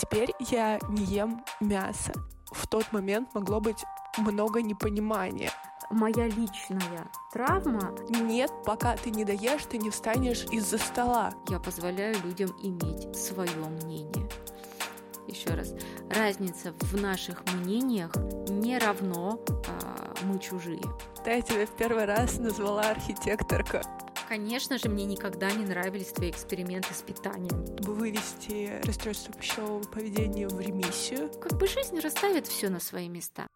Теперь 0.00 0.32
я 0.38 0.78
не 0.88 1.04
ем 1.04 1.44
мясо. 1.60 2.12
В 2.50 2.66
тот 2.66 2.90
момент 2.90 3.34
могло 3.34 3.60
быть 3.60 3.84
много 4.16 4.62
непонимания. 4.62 5.50
Моя 5.90 6.26
личная 6.26 7.10
травма. 7.34 7.94
Нет, 8.08 8.50
пока 8.64 8.96
ты 8.96 9.10
не 9.10 9.26
доешь, 9.26 9.66
ты 9.68 9.76
не 9.76 9.90
встанешь 9.90 10.46
из-за 10.50 10.78
стола. 10.78 11.34
Я 11.50 11.60
позволяю 11.60 12.16
людям 12.24 12.48
иметь 12.62 13.14
свое 13.14 13.50
мнение. 13.82 14.26
Еще 15.26 15.50
раз, 15.50 15.74
разница 16.08 16.72
в 16.80 16.98
наших 16.98 17.44
мнениях 17.52 18.10
не 18.48 18.78
равно 18.78 19.38
а, 19.68 20.14
мы 20.24 20.38
чужие. 20.38 20.82
Да, 21.26 21.32
я 21.32 21.42
тебя 21.42 21.66
в 21.66 21.76
первый 21.76 22.06
раз 22.06 22.38
назвала 22.38 22.88
архитекторка. 22.88 23.82
Конечно 24.30 24.78
же, 24.78 24.88
мне 24.88 25.06
никогда 25.06 25.50
не 25.50 25.64
нравились 25.64 26.12
твои 26.12 26.30
эксперименты 26.30 26.94
с 26.94 27.02
питанием. 27.02 27.66
Чтобы 27.66 27.94
вывести 27.94 28.80
расстройство 28.86 29.34
пищевого 29.34 29.82
поведения 29.82 30.46
в 30.46 30.60
ремиссию. 30.60 31.32
Как 31.40 31.58
бы 31.58 31.66
жизнь 31.66 31.98
расставит 31.98 32.46
все 32.46 32.68
на 32.68 32.78
свои 32.78 33.08
места. 33.08 33.48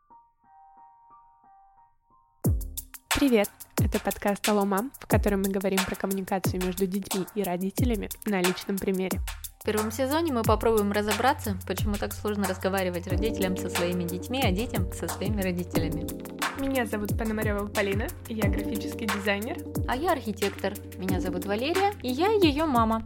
Привет! 3.09 3.48
Это 3.78 4.00
подкаст 4.00 4.48
«Алло, 4.48 4.64
мам», 4.64 4.91
в 4.98 5.06
котором 5.06 5.42
мы 5.42 5.48
говорим 5.48 5.78
про 5.87 5.95
коммуникацию 5.95 6.60
между 6.60 6.88
детьми 6.88 7.25
и 7.36 7.45
родителями 7.45 8.09
на 8.25 8.42
личном 8.42 8.77
примере. 8.77 9.20
В 9.61 9.64
первом 9.64 9.92
сезоне 9.92 10.33
мы 10.33 10.42
попробуем 10.42 10.91
разобраться, 10.91 11.56
почему 11.69 11.95
так 11.95 12.12
сложно 12.12 12.48
разговаривать 12.48 13.06
родителям 13.06 13.56
со 13.56 13.70
своими 13.70 14.02
детьми, 14.02 14.42
а 14.42 14.50
детям 14.50 14.92
со 14.92 15.06
своими 15.06 15.41
родителями. 15.41 16.44
Меня 16.58 16.86
зовут 16.86 17.18
Пономарева 17.18 17.66
Полина, 17.66 18.06
я 18.28 18.48
графический 18.48 19.06
дизайнер. 19.06 19.56
А 19.88 19.96
я 19.96 20.12
архитектор. 20.12 20.72
Меня 20.98 21.20
зовут 21.20 21.46
Валерия, 21.46 21.92
и 22.00 22.08
я 22.08 22.30
ее 22.30 22.64
мама. 22.64 23.04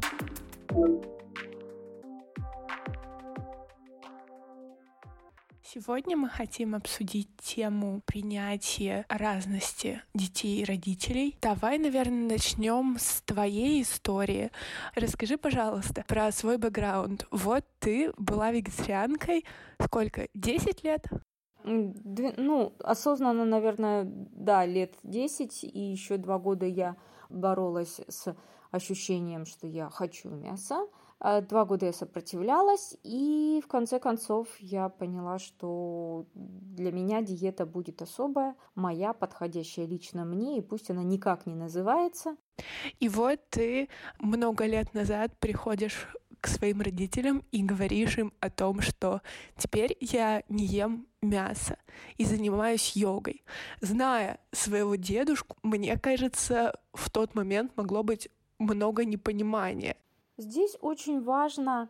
Сегодня 5.62 6.16
мы 6.16 6.28
хотим 6.28 6.74
обсудить 6.74 7.28
тему 7.42 8.02
принятия 8.04 9.06
разности 9.08 10.02
детей 10.12 10.62
и 10.62 10.64
родителей. 10.64 11.36
Давай, 11.40 11.78
наверное, 11.78 12.28
начнем 12.28 12.96
с 12.98 13.22
твоей 13.22 13.82
истории. 13.82 14.50
Расскажи, 14.94 15.38
пожалуйста, 15.38 16.04
про 16.06 16.32
свой 16.32 16.58
бэкграунд. 16.58 17.26
Вот 17.30 17.64
ты 17.78 18.12
была 18.18 18.50
вегетарианкой 18.50 19.44
сколько? 19.80 20.28
Десять 20.34 20.84
лет? 20.84 21.06
Ну, 21.64 22.72
осознанно, 22.80 23.44
наверное, 23.44 24.04
да, 24.06 24.64
лет 24.64 24.94
10, 25.02 25.64
и 25.64 25.80
еще 25.80 26.16
два 26.16 26.38
года 26.38 26.66
я 26.66 26.96
боролась 27.28 28.00
с 28.08 28.34
ощущением, 28.70 29.44
что 29.46 29.66
я 29.66 29.90
хочу 29.90 30.30
мяса. 30.30 30.86
А 31.20 31.40
два 31.40 31.64
года 31.64 31.86
я 31.86 31.92
сопротивлялась, 31.92 32.96
и 33.02 33.60
в 33.64 33.66
конце 33.66 33.98
концов 33.98 34.46
я 34.60 34.88
поняла, 34.88 35.40
что 35.40 36.26
для 36.34 36.92
меня 36.92 37.22
диета 37.22 37.66
будет 37.66 38.02
особая, 38.02 38.54
моя, 38.76 39.12
подходящая 39.12 39.86
лично 39.86 40.24
мне, 40.24 40.58
и 40.58 40.60
пусть 40.60 40.90
она 40.90 41.02
никак 41.02 41.44
не 41.46 41.56
называется. 41.56 42.36
И 43.00 43.08
вот 43.08 43.40
ты 43.50 43.88
много 44.20 44.64
лет 44.66 44.94
назад 44.94 45.36
приходишь 45.40 46.06
к 46.40 46.46
своим 46.46 46.82
родителям 46.82 47.42
и 47.50 47.64
говоришь 47.64 48.16
им 48.18 48.32
о 48.38 48.48
том, 48.48 48.80
что 48.80 49.20
теперь 49.56 49.96
я 50.00 50.44
не 50.48 50.66
ем 50.66 51.07
мясо 51.22 51.78
и 52.16 52.24
занимаюсь 52.24 52.96
йогой. 52.96 53.44
Зная 53.80 54.40
своего 54.52 54.94
дедушку, 54.96 55.56
мне 55.62 55.96
кажется, 55.98 56.78
в 56.92 57.10
тот 57.10 57.34
момент 57.34 57.72
могло 57.76 58.02
быть 58.02 58.28
много 58.58 59.04
непонимания. 59.04 59.96
Здесь 60.36 60.76
очень 60.80 61.22
важно 61.22 61.88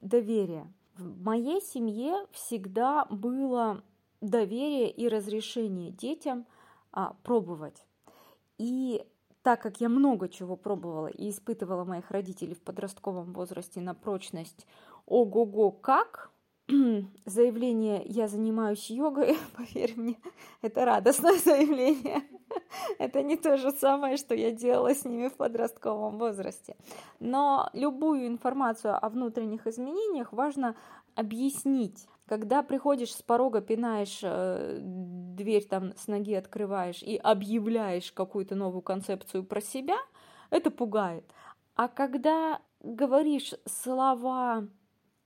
доверие. 0.00 0.72
В 0.96 1.22
моей 1.22 1.60
семье 1.60 2.26
всегда 2.32 3.06
было 3.06 3.82
доверие 4.20 4.90
и 4.90 5.08
разрешение 5.08 5.90
детям 5.90 6.46
а, 6.92 7.14
пробовать. 7.22 7.86
И 8.58 9.04
так 9.42 9.62
как 9.62 9.80
я 9.80 9.88
много 9.88 10.28
чего 10.28 10.56
пробовала 10.56 11.06
и 11.06 11.30
испытывала 11.30 11.84
моих 11.84 12.10
родителей 12.10 12.54
в 12.54 12.60
подростковом 12.60 13.32
возрасте 13.32 13.80
на 13.80 13.94
прочность, 13.94 14.66
ого-го, 15.06 15.70
как, 15.70 16.30
заявление 17.24 18.02
«я 18.06 18.28
занимаюсь 18.28 18.90
йогой», 18.90 19.36
поверь 19.56 19.94
мне, 19.96 20.16
это 20.62 20.84
радостное 20.84 21.38
заявление. 21.44 22.22
Это 22.98 23.22
не 23.22 23.36
то 23.36 23.56
же 23.56 23.70
самое, 23.72 24.16
что 24.16 24.34
я 24.34 24.50
делала 24.50 24.94
с 24.94 25.04
ними 25.04 25.28
в 25.28 25.34
подростковом 25.34 26.18
возрасте. 26.18 26.76
Но 27.20 27.70
любую 27.72 28.26
информацию 28.26 28.96
о 29.04 29.08
внутренних 29.08 29.66
изменениях 29.66 30.32
важно 30.32 30.74
объяснить. 31.14 32.06
Когда 32.26 32.62
приходишь 32.62 33.14
с 33.14 33.22
порога, 33.22 33.60
пинаешь 33.60 34.20
э, 34.22 34.78
дверь 34.80 35.64
там 35.64 35.96
с 35.96 36.06
ноги 36.06 36.34
открываешь 36.34 37.02
и 37.02 37.16
объявляешь 37.16 38.12
какую-то 38.12 38.54
новую 38.54 38.82
концепцию 38.82 39.44
про 39.44 39.60
себя, 39.60 39.96
это 40.50 40.70
пугает. 40.70 41.24
А 41.74 41.88
когда 41.88 42.60
говоришь 42.82 43.54
слова 43.66 44.66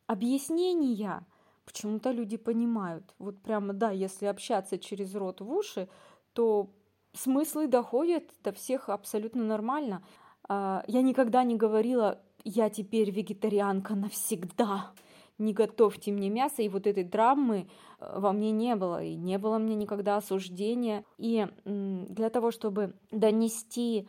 объяснения, 0.07 1.27
почему-то 1.65 2.11
люди 2.11 2.37
понимают. 2.37 3.15
Вот 3.19 3.41
прямо, 3.43 3.73
да, 3.73 3.91
если 3.91 4.27
общаться 4.27 4.79
через 4.79 5.15
рот 5.15 5.41
в 5.41 5.51
уши, 5.51 5.89
то 6.33 6.71
смыслы 7.13 7.67
доходят 7.67 8.25
до 8.43 8.53
всех 8.53 8.89
абсолютно 8.89 9.45
нормально. 9.45 10.05
А, 10.49 10.85
я 10.87 11.03
никогда 11.03 11.45
не 11.45 11.57
говорила, 11.57 12.21
я 12.45 12.71
теперь 12.71 13.11
вегетарианка 13.11 13.95
навсегда 13.95 14.93
не 15.39 15.53
готовьте 15.53 16.13
мне 16.13 16.31
мясо, 16.31 16.63
и 16.63 16.69
вот 16.69 16.87
этой 16.87 17.05
драмы 17.05 17.69
э, 17.99 18.19
во 18.19 18.33
мне 18.33 18.51
не 18.51 18.77
было, 18.77 19.03
и 19.03 19.17
не 19.17 19.39
было 19.39 19.59
мне 19.59 19.75
никогда 19.75 20.17
осуждения. 20.17 21.05
И 21.19 21.47
для 21.65 22.31
того, 22.31 22.51
чтобы 22.51 22.95
донести 23.11 24.09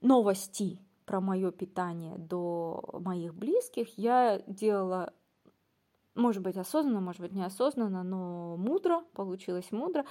новости 0.00 0.78
про 1.04 1.20
мое 1.20 1.52
питание 1.52 2.18
до 2.18 2.84
моих 2.98 3.34
близких, 3.34 3.96
я 3.96 4.42
делала 4.46 5.12
может 6.16 6.42
быть 6.42 6.56
осознанно, 6.56 7.00
может 7.00 7.20
быть 7.20 7.32
неосознанно, 7.32 8.02
но 8.02 8.56
мудро, 8.56 9.02
получилось 9.12 9.70
мудро. 9.70 10.04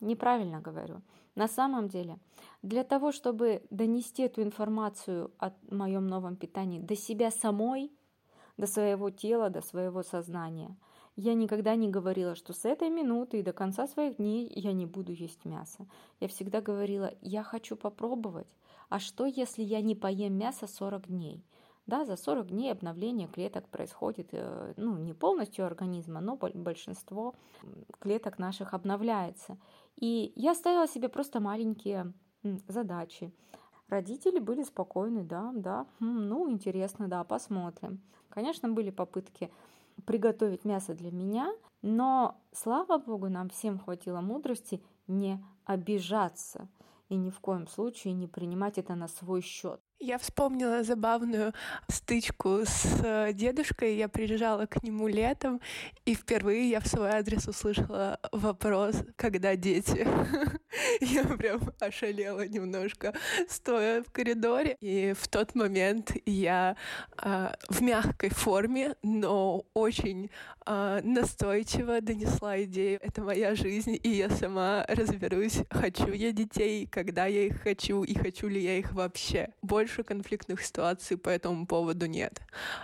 Неправильно 0.00 0.60
говорю. 0.60 1.00
На 1.34 1.48
самом 1.48 1.88
деле, 1.88 2.18
для 2.62 2.84
того, 2.84 3.12
чтобы 3.12 3.62
донести 3.70 4.22
эту 4.22 4.42
информацию 4.42 5.30
о 5.38 5.52
моем 5.70 6.06
новом 6.06 6.36
питании 6.36 6.80
до 6.80 6.96
себя 6.96 7.30
самой, 7.30 7.92
до 8.56 8.66
своего 8.66 9.10
тела, 9.10 9.50
до 9.50 9.60
своего 9.60 10.02
сознания. 10.02 10.76
Я 11.14 11.34
никогда 11.34 11.76
не 11.76 11.88
говорила, 11.88 12.34
что 12.34 12.52
с 12.52 12.64
этой 12.64 12.90
минуты 12.90 13.38
и 13.38 13.42
до 13.42 13.52
конца 13.52 13.86
своих 13.86 14.16
дней 14.16 14.50
я 14.54 14.72
не 14.72 14.84
буду 14.86 15.12
есть 15.12 15.44
мясо. 15.44 15.86
Я 16.20 16.28
всегда 16.28 16.60
говорила, 16.60 17.12
я 17.22 17.42
хочу 17.42 17.76
попробовать. 17.76 18.48
А 18.88 18.98
что, 18.98 19.24
если 19.24 19.62
я 19.62 19.80
не 19.80 19.94
поем 19.94 20.34
мясо 20.34 20.66
40 20.66 21.08
дней? 21.08 21.42
Да, 21.86 22.04
за 22.04 22.16
40 22.16 22.48
дней 22.48 22.72
обновление 22.72 23.28
клеток 23.28 23.68
происходит, 23.68 24.30
э, 24.32 24.74
ну, 24.76 24.96
не 24.98 25.14
полностью 25.14 25.64
организма, 25.64 26.20
но 26.20 26.36
большинство 26.36 27.34
клеток 28.00 28.38
наших 28.38 28.74
обновляется. 28.74 29.56
И 29.94 30.32
я 30.34 30.54
ставила 30.54 30.88
себе 30.88 31.08
просто 31.08 31.38
маленькие 31.38 32.12
задачи. 32.66 33.32
Родители 33.88 34.40
были 34.40 34.64
спокойны, 34.64 35.22
да, 35.22 35.52
да, 35.54 35.86
ну, 36.00 36.50
интересно, 36.50 37.06
да, 37.06 37.22
посмотрим. 37.22 38.00
Конечно, 38.30 38.68
были 38.68 38.90
попытки 38.90 39.52
приготовить 40.04 40.64
мясо 40.64 40.92
для 40.92 41.12
меня, 41.12 41.54
но, 41.82 42.36
слава 42.52 42.98
богу, 42.98 43.28
нам 43.28 43.48
всем 43.48 43.78
хватило 43.78 44.20
мудрости 44.20 44.82
не 45.06 45.42
обижаться 45.64 46.68
и 47.08 47.16
ни 47.16 47.30
в 47.30 47.38
коем 47.38 47.68
случае 47.68 48.14
не 48.14 48.26
принимать 48.26 48.76
это 48.76 48.96
на 48.96 49.06
свой 49.06 49.40
счет. 49.40 49.80
Я 49.98 50.18
вспомнила 50.18 50.82
забавную 50.82 51.54
стычку 51.88 52.66
с 52.66 53.00
э, 53.02 53.32
дедушкой. 53.32 53.96
Я 53.96 54.08
приезжала 54.08 54.66
к 54.66 54.82
нему 54.82 55.08
летом, 55.08 55.58
и 56.04 56.14
впервые 56.14 56.68
я 56.68 56.80
в 56.80 56.86
свой 56.86 57.08
адрес 57.08 57.48
услышала 57.48 58.20
вопрос 58.30 58.96
«Когда 59.16 59.56
дети?». 59.56 60.06
Я 61.00 61.24
прям 61.24 61.60
ошалела 61.80 62.46
немножко, 62.46 63.14
стоя 63.48 64.02
в 64.02 64.12
коридоре. 64.12 64.76
И 64.80 65.14
в 65.18 65.26
тот 65.26 65.54
момент 65.54 66.12
я 66.26 66.76
э, 67.22 67.54
в 67.70 67.80
мягкой 67.80 68.28
форме, 68.28 68.94
но 69.02 69.64
очень 69.72 70.30
э, 70.66 71.00
настойчиво 71.02 72.02
донесла 72.02 72.62
идею 72.64 73.00
«Это 73.02 73.22
моя 73.22 73.54
жизнь, 73.54 73.98
и 74.02 74.08
я 74.10 74.28
сама 74.28 74.84
разберусь, 74.88 75.60
хочу 75.70 76.12
я 76.12 76.32
детей, 76.32 76.86
когда 76.86 77.24
я 77.24 77.44
их 77.46 77.62
хочу, 77.62 78.02
и 78.04 78.14
хочу 78.14 78.48
ли 78.48 78.62
я 78.62 78.78
их 78.78 78.92
вообще». 78.92 79.48
Больше 79.62 79.85
больше 79.86 80.02
конфликтных 80.02 80.62
ситуаций 80.62 81.16
по 81.16 81.28
этому 81.28 81.64
поводу 81.64 82.06
нет. 82.06 82.40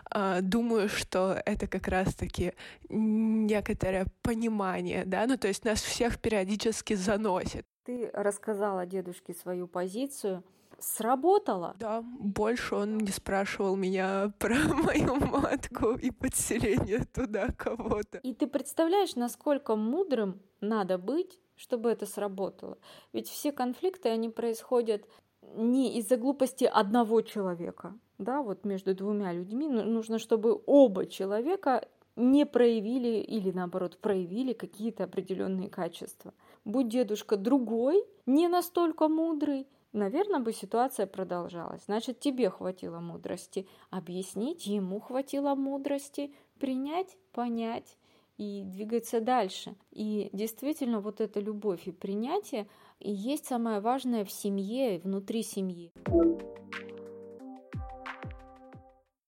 А, 0.08 0.40
думаю, 0.40 0.88
что 0.88 1.42
это 1.44 1.66
как 1.66 1.88
раз-таки 1.88 2.52
некоторое 2.88 4.06
понимание, 4.22 5.02
да, 5.04 5.26
ну 5.26 5.36
то 5.36 5.48
есть 5.48 5.64
нас 5.64 5.82
всех 5.82 6.20
периодически 6.20 6.94
заносит. 6.94 7.66
Ты 7.84 8.08
рассказала 8.14 8.86
дедушке 8.86 9.34
свою 9.34 9.66
позицию, 9.66 10.44
Сработало? 10.78 11.76
Да, 11.78 12.02
больше 12.02 12.74
он 12.74 12.98
не 12.98 13.12
спрашивал 13.12 13.76
меня 13.76 14.32
про 14.40 14.56
мою 14.56 15.14
матку 15.14 15.94
и 15.94 16.10
подселение 16.10 17.04
туда 17.04 17.48
кого-то. 17.56 18.18
И 18.18 18.34
ты 18.34 18.48
представляешь, 18.48 19.14
насколько 19.14 19.76
мудрым 19.76 20.40
надо 20.60 20.98
быть, 20.98 21.38
чтобы 21.54 21.90
это 21.90 22.06
сработало. 22.06 22.78
Ведь 23.12 23.28
все 23.28 23.52
конфликты, 23.52 24.08
они 24.08 24.28
происходят 24.28 25.06
не 25.54 25.98
из-за 25.98 26.16
глупости 26.16 26.64
одного 26.64 27.22
человека, 27.22 27.94
да, 28.18 28.42
вот 28.42 28.64
между 28.64 28.94
двумя 28.94 29.32
людьми 29.32 29.68
нужно, 29.68 30.18
чтобы 30.18 30.60
оба 30.66 31.06
человека 31.06 31.86
не 32.16 32.44
проявили 32.46 33.20
или 33.20 33.50
наоборот 33.50 33.98
проявили 33.98 34.52
какие-то 34.52 35.04
определенные 35.04 35.68
качества. 35.68 36.34
Будь 36.64 36.88
дедушка 36.88 37.36
другой, 37.36 38.04
не 38.26 38.48
настолько 38.48 39.08
мудрый, 39.08 39.66
наверное, 39.92 40.40
бы 40.40 40.52
ситуация 40.52 41.06
продолжалась. 41.06 41.84
Значит, 41.86 42.20
тебе 42.20 42.50
хватило 42.50 43.00
мудрости 43.00 43.66
объяснить, 43.90 44.66
ему 44.66 45.00
хватило 45.00 45.54
мудрости 45.54 46.34
принять, 46.58 47.16
понять 47.32 47.96
и 48.38 48.62
двигаться 48.64 49.20
дальше. 49.20 49.74
И 49.90 50.30
действительно, 50.32 51.00
вот 51.00 51.20
эта 51.20 51.40
любовь 51.40 51.86
и 51.86 51.92
принятие 51.92 52.66
и 53.00 53.10
есть 53.10 53.46
самое 53.46 53.80
важное 53.80 54.24
в 54.24 54.30
семье, 54.30 54.98
внутри 54.98 55.42
семьи 55.42 55.92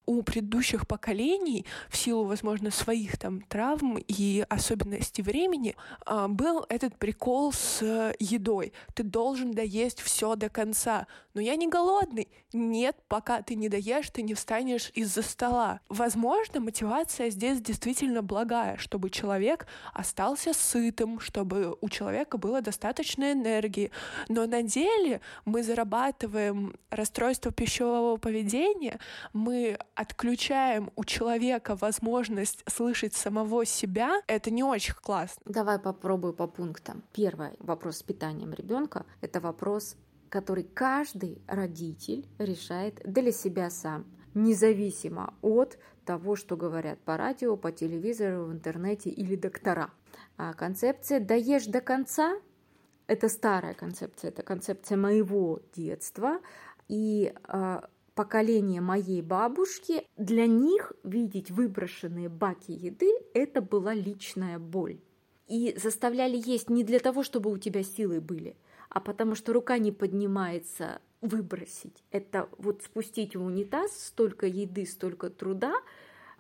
у 0.06 0.22
предыдущих 0.22 0.86
поколений 0.86 1.64
в 1.88 1.96
силу, 1.96 2.24
возможно, 2.24 2.70
своих 2.70 3.18
там 3.18 3.40
травм 3.42 3.98
и 3.98 4.44
особенностей 4.48 5.22
времени 5.22 5.76
а, 6.04 6.28
был 6.28 6.64
этот 6.68 6.96
прикол 6.96 7.52
с 7.52 8.14
едой. 8.18 8.72
Ты 8.94 9.02
должен 9.02 9.52
доесть 9.52 10.00
все 10.00 10.36
до 10.36 10.48
конца. 10.48 11.06
Но 11.34 11.40
я 11.40 11.56
не 11.56 11.68
голодный. 11.68 12.28
Нет, 12.52 12.96
пока 13.08 13.42
ты 13.42 13.56
не 13.56 13.68
доешь, 13.68 14.08
ты 14.10 14.22
не 14.22 14.34
встанешь 14.34 14.90
из-за 14.94 15.22
стола. 15.22 15.80
Возможно, 15.88 16.60
мотивация 16.60 17.30
здесь 17.30 17.60
действительно 17.60 18.22
благая, 18.22 18.76
чтобы 18.76 19.10
человек 19.10 19.66
остался 19.92 20.52
сытым, 20.54 21.18
чтобы 21.18 21.76
у 21.80 21.88
человека 21.88 22.38
было 22.38 22.60
достаточно 22.60 23.32
энергии. 23.32 23.90
Но 24.28 24.46
на 24.46 24.62
деле 24.62 25.20
мы 25.44 25.62
зарабатываем 25.62 26.74
расстройство 26.90 27.50
пищевого 27.50 28.16
поведения, 28.16 29.00
мы 29.32 29.78
отключаем 29.94 30.91
у 30.96 31.05
человека 31.05 31.76
возможность 31.76 32.64
слышать 32.70 33.14
самого 33.14 33.64
себя, 33.64 34.20
это 34.26 34.50
не 34.50 34.62
очень 34.62 34.94
классно. 34.94 35.43
Давай 35.44 35.79
попробую 35.79 36.35
по 36.35 36.46
пунктам. 36.46 37.02
Первый 37.12 37.50
вопрос 37.58 37.99
с 37.99 38.02
питанием 38.02 38.52
ребенка– 38.52 39.06
это 39.20 39.41
вопрос, 39.41 39.96
который 40.29 40.64
каждый 40.64 41.41
родитель 41.46 42.26
решает 42.38 43.00
для 43.05 43.32
себя 43.32 43.70
сам, 43.70 44.05
независимо 44.35 45.35
от 45.43 45.79
того, 46.05 46.37
что 46.37 46.56
говорят 46.56 46.99
по 47.00 47.17
радио, 47.17 47.56
по 47.56 47.73
телевизору, 47.73 48.46
в 48.46 48.52
интернете 48.52 49.11
или 49.11 49.37
доктора. 49.37 49.91
А 50.37 50.52
концепция 50.55 51.20
«даешь 51.20 51.67
до 51.67 51.81
конца»– 51.81 52.37
это 53.06 53.29
старая 53.29 53.75
концепция, 53.75 54.29
это 54.29 54.43
концепция 54.43 54.96
моего 54.96 55.61
детства, 55.75 56.41
и 56.88 57.32
а, 57.44 57.88
поколение 58.14 58.81
моей 58.81 59.22
бабушки, 59.22 60.06
для 60.16 60.46
них 60.46 60.93
видеть 61.02 61.50
выброшенные 61.50 62.28
баки 62.28 62.72
еды– 62.72 63.11
это 63.34 63.61
была 63.61 63.94
личная 63.94 64.58
боль. 64.58 65.00
И 65.46 65.76
заставляли 65.76 66.40
есть 66.43 66.70
не 66.70 66.84
для 66.84 67.00
того, 67.00 67.22
чтобы 67.22 67.50
у 67.50 67.58
тебя 67.58 67.82
силы 67.82 68.20
были, 68.20 68.56
а 68.88 69.00
потому 69.00 69.34
что 69.34 69.52
рука 69.52 69.78
не 69.78 69.93
поднимается 69.93 71.00
выбросить. 71.20 72.05
Это 72.11 72.49
вот 72.58 72.82
спустить 72.82 73.37
в 73.37 73.44
унитаз 73.44 73.93
столько 74.06 74.46
еды, 74.46 74.87
столько 74.87 75.31
труда. 75.31 75.75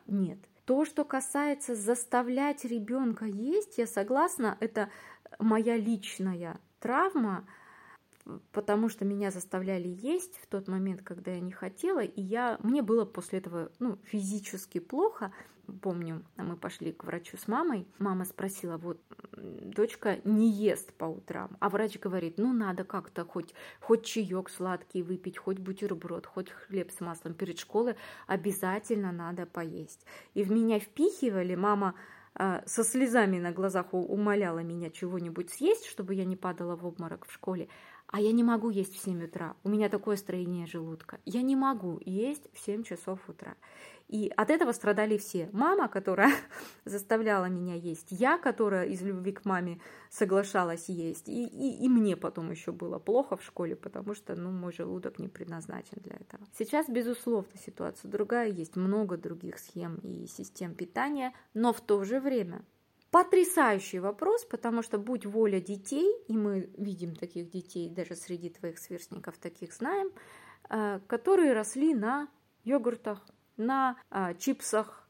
Нет. 0.06 0.38
То, 0.64 0.86
что 0.86 1.04
касается 1.04 1.74
заставлять 1.74 2.64
ребенка 2.64 3.26
есть, 3.26 3.76
я 3.76 3.86
согласна, 3.86 4.56
это 4.60 4.88
моя 5.38 5.76
личная 5.76 6.60
травма– 6.80 7.46
потому 8.52 8.88
что 8.88 9.04
меня 9.04 9.30
заставляли 9.30 9.88
есть 9.88 10.38
в 10.42 10.46
тот 10.46 10.68
момент, 10.68 11.02
когда 11.02 11.32
я 11.32 11.40
не 11.40 11.52
хотела, 11.52 12.00
и 12.00 12.20
я, 12.20 12.58
мне 12.62 12.82
было 12.82 13.04
после 13.04 13.38
этого 13.38 13.70
ну, 13.78 13.98
физически 14.04 14.78
плохо. 14.80 15.32
Помню, 15.80 16.22
мы 16.36 16.56
пошли 16.56 16.92
к 16.92 17.04
врачу 17.04 17.38
с 17.38 17.48
мамой, 17.48 17.86
мама 17.98 18.26
спросила, 18.26 18.76
вот, 18.76 19.00
дочка 19.32 20.20
не 20.24 20.50
ест 20.50 20.92
по 20.92 21.06
утрам, 21.06 21.56
а 21.58 21.70
врач 21.70 21.98
говорит, 21.98 22.36
ну, 22.36 22.52
надо 22.52 22.84
как-то 22.84 23.24
хоть, 23.24 23.54
хоть 23.80 24.04
чаек 24.04 24.50
сладкий 24.50 25.02
выпить, 25.02 25.38
хоть 25.38 25.58
бутерброд, 25.58 26.26
хоть 26.26 26.50
хлеб 26.50 26.90
с 26.90 27.00
маслом 27.00 27.32
перед 27.32 27.58
школой, 27.58 27.96
обязательно 28.26 29.10
надо 29.10 29.46
поесть. 29.46 30.04
И 30.34 30.42
в 30.42 30.50
меня 30.50 30.78
впихивали, 30.78 31.54
мама 31.54 31.94
а, 32.36 32.62
со 32.66 32.82
слезами 32.82 33.38
на 33.38 33.52
глазах 33.52 33.94
умоляла 33.94 34.58
меня 34.58 34.90
чего-нибудь 34.90 35.50
съесть, 35.50 35.86
чтобы 35.86 36.14
я 36.14 36.24
не 36.24 36.36
падала 36.36 36.74
в 36.74 36.84
обморок 36.84 37.26
в 37.26 37.32
школе. 37.32 37.68
А 38.14 38.20
я 38.20 38.30
не 38.30 38.44
могу 38.44 38.70
есть 38.70 38.94
в 38.94 39.02
7 39.02 39.24
утра. 39.24 39.56
У 39.64 39.68
меня 39.68 39.88
такое 39.88 40.14
строение 40.14 40.68
желудка. 40.68 41.18
Я 41.24 41.42
не 41.42 41.56
могу 41.56 41.98
есть 42.04 42.44
в 42.52 42.60
7 42.60 42.84
часов 42.84 43.28
утра. 43.28 43.56
И 44.06 44.32
от 44.36 44.50
этого 44.50 44.70
страдали 44.70 45.18
все. 45.18 45.50
Мама, 45.52 45.88
которая 45.88 46.32
заставляла 46.84 47.46
меня 47.46 47.74
есть, 47.74 48.06
я, 48.10 48.38
которая 48.38 48.86
из 48.86 49.02
любви 49.02 49.32
к 49.32 49.44
маме 49.44 49.80
соглашалась 50.10 50.88
есть, 50.88 51.28
и, 51.28 51.44
и, 51.44 51.84
и 51.84 51.88
мне 51.88 52.16
потом 52.16 52.52
еще 52.52 52.70
было 52.70 53.00
плохо 53.00 53.36
в 53.36 53.42
школе, 53.42 53.74
потому 53.74 54.14
что 54.14 54.36
ну, 54.36 54.52
мой 54.52 54.72
желудок 54.72 55.18
не 55.18 55.26
предназначен 55.26 55.96
для 55.96 56.14
этого. 56.14 56.44
Сейчас, 56.56 56.88
безусловно, 56.88 57.50
ситуация 57.66 58.08
другая, 58.08 58.48
есть 58.48 58.76
много 58.76 59.16
других 59.16 59.58
схем 59.58 59.96
и 60.04 60.28
систем 60.28 60.76
питания, 60.76 61.34
но 61.52 61.72
в 61.72 61.80
то 61.80 62.04
же 62.04 62.20
время 62.20 62.64
Потрясающий 63.14 64.00
вопрос, 64.00 64.44
потому 64.44 64.82
что 64.82 64.98
будь 64.98 65.24
воля 65.24 65.60
детей, 65.60 66.12
и 66.26 66.36
мы 66.36 66.68
видим 66.76 67.14
таких 67.14 67.48
детей, 67.48 67.88
даже 67.88 68.16
среди 68.16 68.50
твоих 68.50 68.76
сверстников 68.76 69.38
таких 69.38 69.72
знаем, 69.72 70.10
э, 70.68 70.98
которые 71.06 71.52
росли 71.52 71.94
на 71.94 72.26
йогуртах, 72.64 73.24
на 73.56 73.96
э, 74.10 74.34
чипсах, 74.40 75.08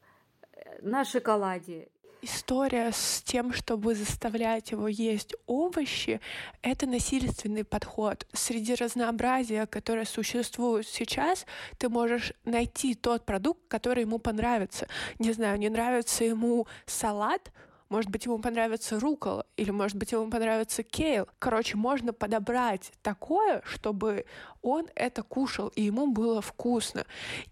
э, 0.53 0.81
на 0.83 1.03
шоколаде. 1.03 1.89
История 2.21 2.91
с 2.91 3.23
тем, 3.23 3.51
чтобы 3.51 3.95
заставлять 3.95 4.69
его 4.69 4.87
есть 4.87 5.33
овощи, 5.47 6.21
это 6.61 6.85
насильственный 6.85 7.63
подход. 7.63 8.27
Среди 8.33 8.75
разнообразия, 8.75 9.65
которое 9.65 10.05
существует 10.05 10.87
сейчас, 10.87 11.47
ты 11.79 11.89
можешь 11.89 12.33
найти 12.43 12.93
тот 12.93 13.25
продукт, 13.25 13.61
который 13.67 14.01
ему 14.01 14.19
понравится. 14.19 14.87
Не 15.17 15.31
знаю, 15.31 15.57
не 15.57 15.69
нравится 15.69 16.23
ему 16.23 16.67
салат, 16.85 17.51
может 17.89 18.09
быть, 18.09 18.25
ему 18.25 18.39
понравится 18.39 18.99
рукола, 18.99 19.45
или, 19.57 19.71
может 19.71 19.97
быть, 19.97 20.11
ему 20.11 20.29
понравится 20.29 20.83
кейл. 20.83 21.27
Короче, 21.39 21.77
можно 21.77 22.13
подобрать 22.13 22.91
такое, 23.01 23.61
чтобы 23.65 24.25
он 24.65 24.87
это 24.95 25.21
кушал, 25.21 25.67
и 25.75 25.83
ему 25.83 26.07
было 26.11 26.41
вкусно. 26.41 27.05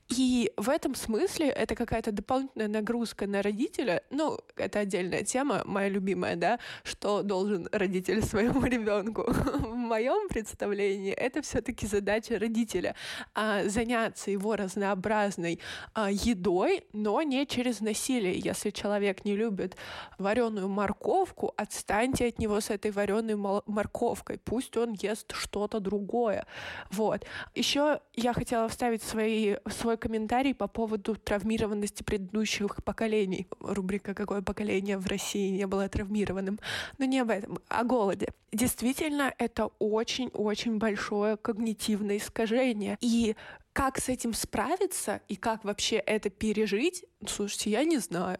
И 0.10 0.52
в 0.58 0.70
этом 0.70 0.96
смысле 0.96 1.48
это 1.50 1.76
какая-то 1.76 2.12
дополнительная 2.12 2.68
нагрузка 2.68 3.28
на 3.28 3.42
родителя. 3.44 4.02
Ну, 4.10 4.40
это 4.56 4.80
отдельная 4.80 5.24
тема, 5.24 5.62
моя 5.66 5.90
любимая, 5.90 6.36
да, 6.36 6.60
что 6.84 7.22
должен 7.22 7.70
родитель 7.72 8.24
своему 8.26 8.66
ребенку. 8.66 9.26
В 9.28 9.76
моем 9.76 10.28
представлении 10.28 11.14
это 11.14 11.44
все-таки 11.44 11.86
задача 11.86 12.40
родителя 12.40 12.96
а, 13.36 13.64
заняться 13.66 14.32
его 14.32 14.56
разнообразной 14.56 15.60
а, 15.94 16.10
едой, 16.12 16.84
но 16.94 17.22
не 17.22 17.46
через 17.46 17.80
насилие. 17.80 18.40
Если 18.40 18.72
человек 18.72 19.24
не 19.24 19.36
любит 19.36 19.76
вареную 20.24 20.68
морковку, 20.68 21.54
отстаньте 21.58 22.28
от 22.28 22.40
него 22.40 22.60
с 22.60 22.72
этой 22.72 22.92
вареной 22.92 23.36
морковкой. 23.68 24.40
Пусть 24.44 24.76
он 24.78 24.94
ест 24.94 25.34
что-то 25.36 25.80
другое. 25.80 26.48
Вот. 26.90 27.26
Еще 27.54 28.00
я 28.16 28.34
хотела 28.34 28.68
вставить 28.68 29.04
свои, 29.04 29.58
свой 29.70 29.98
комментарий 29.98 30.56
по 30.56 30.68
поводу 30.68 31.16
травмированности 31.16 32.02
предыдущих 32.04 32.84
поколений. 32.84 33.48
Рубрика 33.60 34.14
«Какое 34.14 34.42
поколение 34.42 34.98
в 34.98 35.06
России 35.06 35.50
не 35.50 35.68
было 35.68 35.88
травмированным?» 35.88 36.60
Но 36.98 37.06
не 37.06 37.20
об 37.20 37.30
этом, 37.30 37.60
о 37.68 37.84
голоде. 37.84 38.30
Действительно, 38.52 39.34
это 39.38 39.70
очень-очень 39.80 40.78
большое 40.78 41.38
когнитивное 41.38 42.18
искажение. 42.18 42.98
И 43.02 43.36
как 43.74 44.00
с 44.00 44.08
этим 44.08 44.34
справиться 44.34 45.22
и 45.28 45.36
как 45.36 45.64
вообще 45.64 45.96
это 45.96 46.30
пережить, 46.30 47.06
слушайте, 47.28 47.72
я 47.72 47.84
не 47.84 47.98
знаю. 47.98 48.38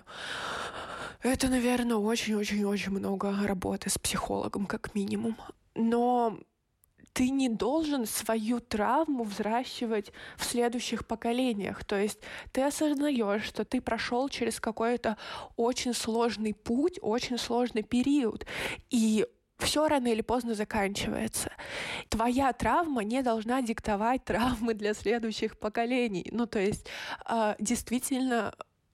Это, 1.24 1.48
наверное, 1.48 1.96
очень-очень-очень 1.96 2.92
много 2.92 3.34
работы 3.48 3.90
с 3.90 3.98
психологом, 3.98 4.66
как 4.66 4.94
минимум. 4.94 5.38
Но 5.74 6.38
ты 7.14 7.30
не 7.30 7.48
должен 7.48 8.06
свою 8.06 8.60
травму 8.60 9.24
взращивать 9.24 10.12
в 10.36 10.44
следующих 10.44 11.08
поколениях. 11.08 11.86
То 11.86 11.96
есть 11.96 12.20
ты 12.52 12.62
осознаешь, 12.62 13.44
что 13.44 13.64
ты 13.64 13.80
прошел 13.80 14.28
через 14.28 14.60
какой-то 14.60 15.18
очень 15.56 15.94
сложный 15.94 16.54
путь, 16.54 17.00
очень 17.02 17.38
сложный 17.38 17.84
период. 17.84 18.46
И 18.90 19.26
все 19.60 19.88
рано 19.88 20.08
или 20.08 20.22
поздно 20.22 20.56
заканчивается. 20.56 21.52
твоя 22.10 22.52
травма 22.52 23.04
не 23.04 23.22
должна 23.22 23.62
диктовать 23.62 24.26
травмы 24.26 24.74
для 24.74 24.94
следующих 24.94 25.58
поколений. 25.58 26.28
Ну, 26.32 26.48
то 26.48 26.60
есть, 26.60 26.88
э, 27.30 27.56
действительно, 27.60 28.54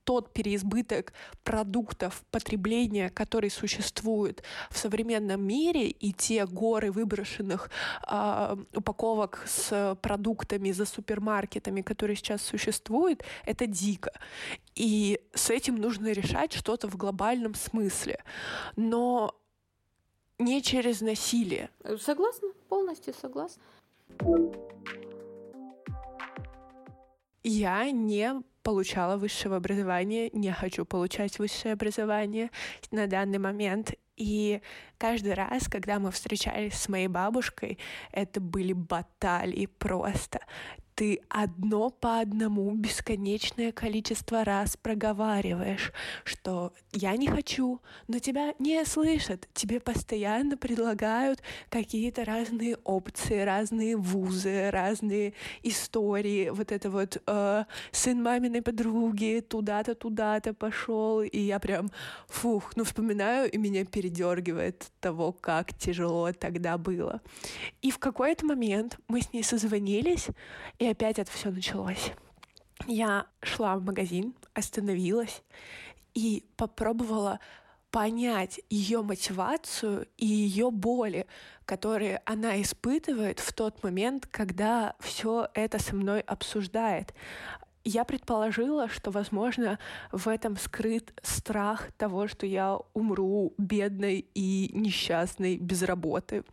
тот 0.10 0.34
переизбыток 0.34 1.14
продуктов 1.44 2.24
потребления, 2.32 3.12
который 3.12 3.52
существует 3.52 4.42
в 4.72 4.78
современном 4.80 5.44
мире, 5.44 5.88
и 5.88 6.12
те 6.14 6.48
горы 6.48 6.92
выброшенных 6.92 7.70
э, 8.08 8.56
упаковок 8.74 9.44
с 9.46 9.96
продуктами 10.02 10.72
за 10.72 10.86
супермаркетами, 10.86 11.84
которые 11.84 12.16
сейчас 12.16 12.42
существуют, 12.42 13.24
это 13.46 13.68
дико. 13.68 14.12
И 14.74 15.20
с 15.36 15.52
этим 15.52 15.76
нужно 15.76 16.12
решать 16.12 16.54
что-то 16.54 16.88
в 16.88 16.98
глобальном 16.98 17.54
смысле. 17.54 18.24
Но 18.76 19.36
не 20.40 20.64
через 20.64 21.02
насилие. 21.02 21.70
Согласна, 22.00 22.50
полностью 22.68 23.14
согласна. 23.14 23.62
Я 27.44 27.92
не 27.92 28.42
получала 28.70 29.18
высшего 29.18 29.56
образования, 29.56 30.30
не 30.32 30.52
хочу 30.52 30.86
получать 30.86 31.40
высшее 31.40 31.74
образование 31.74 32.52
на 32.92 33.08
данный 33.08 33.40
момент. 33.40 33.94
И 34.16 34.62
каждый 35.00 35.34
раз, 35.34 35.68
когда 35.68 35.98
мы 35.98 36.12
встречались 36.12 36.76
с 36.76 36.88
моей 36.88 37.08
бабушкой, 37.08 37.80
это 38.12 38.40
были 38.40 38.74
баталии 38.74 39.66
просто 39.66 40.42
ты 41.00 41.22
одно 41.30 41.92
по 41.92 42.20
одному 42.20 42.76
бесконечное 42.76 43.72
количество 43.72 44.44
раз 44.44 44.76
проговариваешь, 44.76 45.94
что 46.26 46.74
я 46.92 47.16
не 47.16 47.28
хочу, 47.28 47.80
но 48.10 48.20
тебя 48.20 48.54
не 48.60 48.84
слышат. 48.84 49.48
Тебе 49.54 49.80
постоянно 49.80 50.58
предлагают 50.58 51.42
какие-то 51.70 52.26
разные 52.26 52.76
опции, 52.84 53.40
разные 53.44 53.96
вузы, 53.96 54.72
разные 54.72 55.36
истории. 55.64 56.50
Вот 56.50 56.74
это 56.74 56.90
вот 56.90 57.22
э, 57.26 57.64
сын 57.94 58.22
маминой 58.22 58.62
подруги 58.62 59.42
туда-то, 59.48 59.96
туда-то 59.96 60.54
пошел, 60.54 61.22
и 61.22 61.40
я 61.40 61.60
прям, 61.60 61.92
фух, 62.28 62.74
ну 62.76 62.84
вспоминаю, 62.84 63.50
и 63.50 63.58
меня 63.58 63.86
передергивает 63.86 64.92
того, 65.00 65.32
как 65.32 65.74
тяжело 65.78 66.34
тогда 66.34 66.78
было. 66.78 67.22
И 67.82 67.90
в 67.90 68.00
какой-то 68.00 68.46
момент 68.46 69.00
мы 69.08 69.22
с 69.22 69.32
ней 69.32 69.44
созвонились, 69.44 70.28
и 70.78 70.89
опять 70.90 71.20
это 71.20 71.32
все 71.32 71.52
началось. 71.52 72.12
Я 72.88 73.28
шла 73.42 73.76
в 73.76 73.84
магазин, 73.84 74.34
остановилась 74.54 75.44
и 76.14 76.46
попробовала 76.56 77.40
понять 77.92 78.62
ее 78.70 79.02
мотивацию 79.02 80.08
и 80.18 80.26
ее 80.26 80.72
боли, 80.72 81.26
которые 81.66 82.22
она 82.26 82.62
испытывает 82.62 83.40
в 83.40 83.54
тот 83.54 83.84
момент, 83.84 84.28
когда 84.28 84.96
все 85.00 85.50
это 85.54 85.80
со 85.80 85.96
мной 85.96 86.22
обсуждает. 86.22 87.14
Я 87.92 88.04
предположила, 88.06 88.88
что, 88.88 89.10
возможно, 89.10 89.80
в 90.12 90.28
этом 90.28 90.58
скрыт 90.58 91.12
страх 91.24 91.92
того, 91.98 92.28
что 92.28 92.46
я 92.46 92.78
умру 92.94 93.56
бедной 93.58 94.28
и 94.36 94.70
несчастной 94.76 95.58
без 95.58 95.82
работы. 95.82 96.44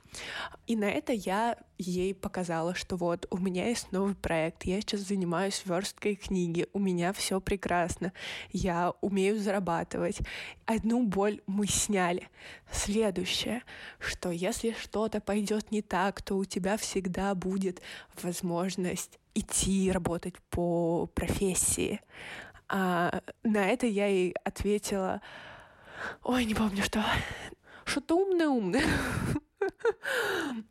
И 0.66 0.76
на 0.76 0.86
это 0.86 1.12
я 1.12 1.58
ей 1.76 2.14
показала, 2.14 2.74
что 2.74 2.96
вот 2.96 3.26
у 3.28 3.36
меня 3.36 3.68
есть 3.68 3.92
новый 3.92 4.14
проект, 4.14 4.64
я 4.64 4.80
сейчас 4.80 5.00
занимаюсь 5.00 5.62
версткой 5.66 6.14
книги, 6.14 6.68
у 6.72 6.78
меня 6.78 7.12
все 7.12 7.38
прекрасно, 7.38 8.14
я 8.50 8.94
умею 9.02 9.38
зарабатывать. 9.38 10.20
Одну 10.64 11.04
боль 11.04 11.42
мы 11.46 11.66
сняли. 11.66 12.30
Следующее, 12.72 13.62
что 13.98 14.30
если 14.30 14.74
что-то 14.80 15.20
пойдет 15.20 15.70
не 15.70 15.82
так, 15.82 16.22
то 16.22 16.38
у 16.38 16.46
тебя 16.46 16.78
всегда 16.78 17.34
будет 17.34 17.82
возможность 18.22 19.18
идти 19.36 19.92
работать 19.92 20.34
по 20.50 21.06
профессии. 21.06 22.00
А 22.68 23.20
на 23.42 23.66
это 23.66 23.86
я 23.86 24.06
ей 24.06 24.34
ответила, 24.44 25.20
ой, 26.22 26.44
не 26.44 26.54
помню 26.54 26.82
что, 26.82 27.04
что-то 27.84 28.16
умное-умное. 28.16 28.84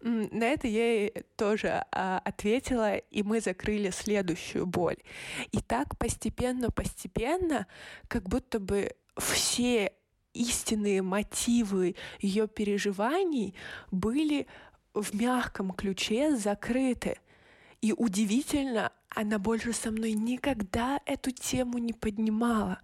На 0.02 0.46
это 0.46 0.68
я 0.68 0.94
ей 0.94 1.14
тоже 1.36 1.86
а, 1.92 2.22
ответила, 2.24 2.96
и 2.96 3.24
мы 3.24 3.42
закрыли 3.42 3.90
следующую 3.90 4.66
боль. 4.66 4.98
И 5.52 5.60
так 5.60 5.98
постепенно-постепенно, 5.98 7.68
как 8.08 8.24
будто 8.30 8.60
бы 8.60 8.92
все 9.18 9.92
истинные 10.34 11.02
мотивы 11.02 11.96
ее 12.20 12.48
переживаний 12.48 13.56
были 13.92 14.48
в 14.94 15.14
мягком 15.14 15.72
ключе 15.72 16.36
закрыты. 16.36 17.18
И 17.86 17.94
удивительно, 17.96 18.92
она 19.16 19.40
больше 19.40 19.74
со 19.74 19.92
мной 19.92 20.12
никогда 20.12 21.00
эту 21.06 21.32
тему 21.32 21.78
не 21.78 21.94
поднимала. 21.94 22.80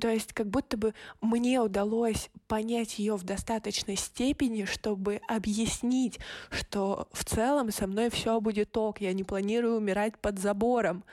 То 0.00 0.08
есть 0.08 0.32
как 0.32 0.48
будто 0.48 0.76
бы 0.76 0.94
мне 1.20 1.60
удалось 1.60 2.30
понять 2.48 2.98
ее 2.98 3.16
в 3.16 3.24
достаточной 3.24 3.96
степени, 3.96 4.64
чтобы 4.64 5.20
объяснить, 5.28 6.18
что 6.50 7.08
в 7.12 7.24
целом 7.24 7.70
со 7.70 7.86
мной 7.86 8.10
все 8.10 8.40
будет 8.40 8.76
ок, 8.76 9.00
я 9.00 9.12
не 9.12 9.22
планирую 9.22 9.76
умирать 9.76 10.18
под 10.18 10.38
забором. 10.38 11.04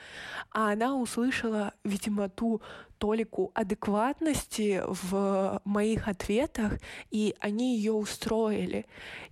А 0.50 0.72
она 0.72 0.96
услышала, 0.96 1.74
видимо, 1.84 2.30
ту 2.30 2.62
толику 2.98 3.50
адекватности 3.54 4.82
в 4.86 5.60
моих 5.64 6.08
ответах, 6.08 6.80
и 7.10 7.34
они 7.38 7.76
ее 7.76 7.92
устроили. 7.92 8.86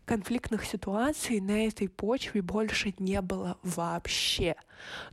Конфликтных 0.04 0.66
ситуаций 0.66 1.40
на 1.40 1.66
этой 1.66 1.88
почве 1.88 2.42
больше 2.42 2.92
не 2.98 3.22
было 3.22 3.56
вообще. 3.62 4.56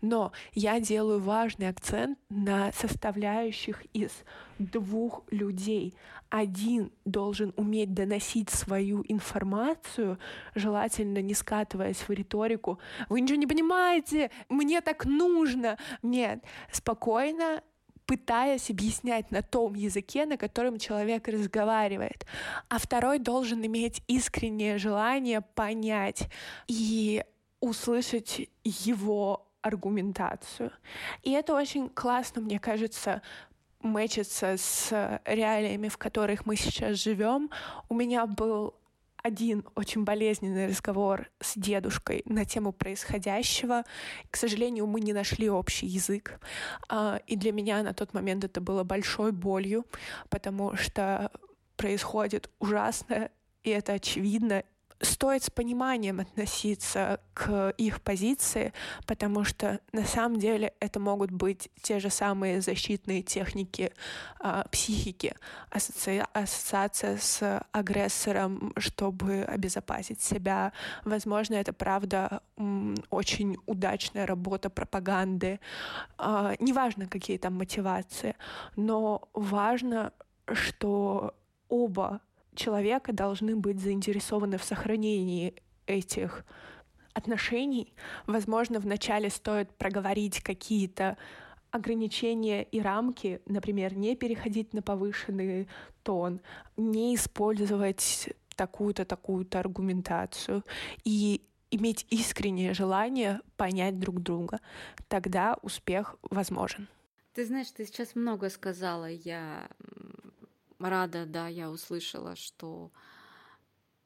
Но 0.02 0.32
я 0.54 0.80
делаю 0.80 1.20
важный 1.20 1.70
акцент 1.70 2.18
на 2.30 2.72
составляющих 2.72 3.84
из 3.94 4.12
двух 4.60 5.24
людей. 5.32 5.96
Один 6.30 6.92
должен 7.06 7.54
уметь 7.58 7.94
доносить 7.94 8.50
свою 8.50 9.04
информацию, 9.08 10.20
желательно 10.54 11.22
не 11.22 11.34
скатываясь 11.34 11.98
в 12.08 12.10
риторику. 12.10 12.80
Вы 13.10 13.22
ничего 13.22 13.38
не 13.38 13.48
понимаете, 13.48 14.30
мне 14.48 14.82
так 14.82 15.06
нужно. 15.06 15.78
Нет, 16.04 16.44
спокойно 16.72 17.62
пытаясь 18.10 18.72
объяснять 18.72 19.30
на 19.30 19.44
том 19.44 19.76
языке, 19.76 20.26
на 20.26 20.36
котором 20.36 20.80
человек 20.80 21.28
разговаривает. 21.28 22.26
А 22.68 22.80
второй 22.80 23.20
должен 23.20 23.64
иметь 23.64 24.02
искреннее 24.08 24.80
желание 24.80 25.42
понять 25.42 26.28
и 26.68 27.24
услышать 27.60 28.50
его 28.64 29.46
аргументацию. 29.62 30.72
И 31.24 31.32
это 31.32 31.56
очень 31.56 31.90
классно, 31.90 32.42
мне 32.42 32.60
кажется, 32.60 33.22
мэчится 33.82 34.58
с 34.58 35.20
реалиями, 35.26 35.88
в 35.88 35.98
которых 35.98 36.46
мы 36.46 36.56
сейчас 36.56 36.98
живем. 36.98 37.50
У 37.88 37.96
меня 37.96 38.26
был 38.26 38.76
один 39.22 39.66
очень 39.76 40.04
болезненный 40.04 40.68
разговор 40.68 41.30
с 41.42 41.58
дедушкой 41.58 42.24
на 42.26 42.46
тему 42.46 42.72
происходящего. 42.72 43.84
К 44.30 44.38
сожалению, 44.38 44.88
мы 44.88 45.02
не 45.02 45.14
нашли 45.14 45.50
общий 45.50 45.88
язык. 45.88 46.40
А, 46.88 47.20
и 47.28 47.36
для 47.36 47.52
меня 47.52 47.84
на 47.84 47.94
тот 47.94 48.14
момент 48.14 48.44
это 48.44 48.62
было 48.62 48.84
большой 48.84 49.32
болью, 49.32 49.86
потому 50.30 50.76
что 50.78 51.32
происходит 51.76 52.50
ужасное, 52.60 53.32
и 53.64 53.70
это 53.70 53.94
очевидно, 53.94 54.64
стоит 55.02 55.44
с 55.44 55.50
пониманием 55.50 56.20
относиться 56.20 57.20
к 57.34 57.74
их 57.78 58.02
позиции, 58.02 58.74
потому 59.06 59.44
что 59.44 59.80
на 59.94 60.04
самом 60.04 60.40
деле 60.40 60.74
это 60.80 61.00
могут 61.00 61.32
быть 61.32 61.70
те 61.82 62.00
же 62.00 62.10
самые 62.10 62.62
защитные 62.62 63.22
техники 63.22 63.94
э, 64.42 64.64
психики, 64.72 65.34
ассоци... 65.70 66.26
ассоциация 66.34 67.18
с 67.18 67.64
агрессором, 67.72 68.74
чтобы 68.78 69.44
обезопасить 69.44 70.22
себя. 70.22 70.74
Возможно, 71.06 71.56
это 71.56 71.72
правда 71.74 72.42
очень 73.10 73.58
удачная 73.66 74.26
работа 74.26 74.70
пропаганды. 74.70 75.60
Э, 76.18 76.56
неважно, 76.60 77.08
какие 77.08 77.38
там 77.38 77.54
мотивации, 77.54 78.36
но 78.76 79.30
важно, 79.34 80.12
что 80.54 81.34
оба 81.70 82.22
человека 82.60 83.14
должны 83.14 83.56
быть 83.56 83.80
заинтересованы 83.80 84.58
в 84.58 84.64
сохранении 84.64 85.56
этих 85.88 86.46
отношений. 87.14 87.94
Возможно, 88.28 88.80
вначале 88.80 89.30
стоит 89.30 89.72
проговорить 89.76 90.42
какие-то 90.42 91.18
ограничения 91.72 92.64
и 92.64 92.82
рамки, 92.82 93.42
например, 93.46 93.96
не 93.96 94.16
переходить 94.16 94.74
на 94.74 94.82
повышенный 94.82 95.68
тон, 96.04 96.42
не 96.78 97.16
использовать 97.16 98.30
такую-то, 98.56 99.06
такую-то 99.06 99.60
аргументацию 99.60 100.64
и 101.04 101.42
иметь 101.72 102.06
искреннее 102.10 102.74
желание 102.74 103.42
понять 103.56 104.00
друг 104.00 104.22
друга. 104.22 104.60
Тогда 105.08 105.58
успех 105.62 106.18
возможен. 106.24 106.88
Ты 107.34 107.46
знаешь, 107.46 107.72
ты 107.72 107.86
сейчас 107.86 108.16
много 108.16 108.50
сказала. 108.50 109.06
Я 109.06 109.70
рада, 110.80 111.26
да, 111.26 111.48
я 111.48 111.70
услышала, 111.70 112.36
что 112.36 112.92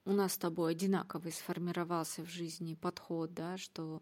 у 0.05 0.11
нас 0.11 0.33
с 0.33 0.37
тобой 0.37 0.71
одинаковый 0.71 1.31
сформировался 1.31 2.23
в 2.23 2.29
жизни 2.29 2.75
подход, 2.75 3.33
да, 3.33 3.57
что 3.57 4.01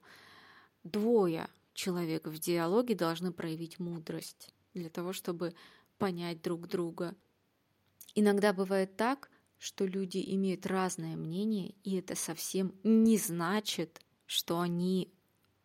двое 0.84 1.48
человек 1.74 2.28
в 2.28 2.38
диалоге 2.40 2.96
должны 2.96 3.32
проявить 3.32 3.80
мудрость 3.80 4.54
для 4.74 4.90
того, 4.90 5.14
чтобы 5.14 5.54
понять 5.98 6.42
друг 6.42 6.68
друга. 6.68 7.16
Иногда 8.16 8.54
бывает 8.54 8.98
так, 8.98 9.30
что 9.58 9.86
люди 9.86 10.24
имеют 10.36 10.66
разное 10.66 11.16
мнение, 11.16 11.76
и 11.84 11.96
это 11.98 12.16
совсем 12.16 12.74
не 12.84 13.18
значит, 13.18 14.02
что 14.26 14.60
они 14.60 15.14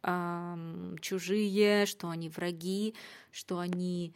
э, 0.02 0.96
чужие, 1.00 1.86
что 1.86 2.10
они 2.10 2.28
враги, 2.28 2.94
что 3.30 3.58
они 3.58 4.14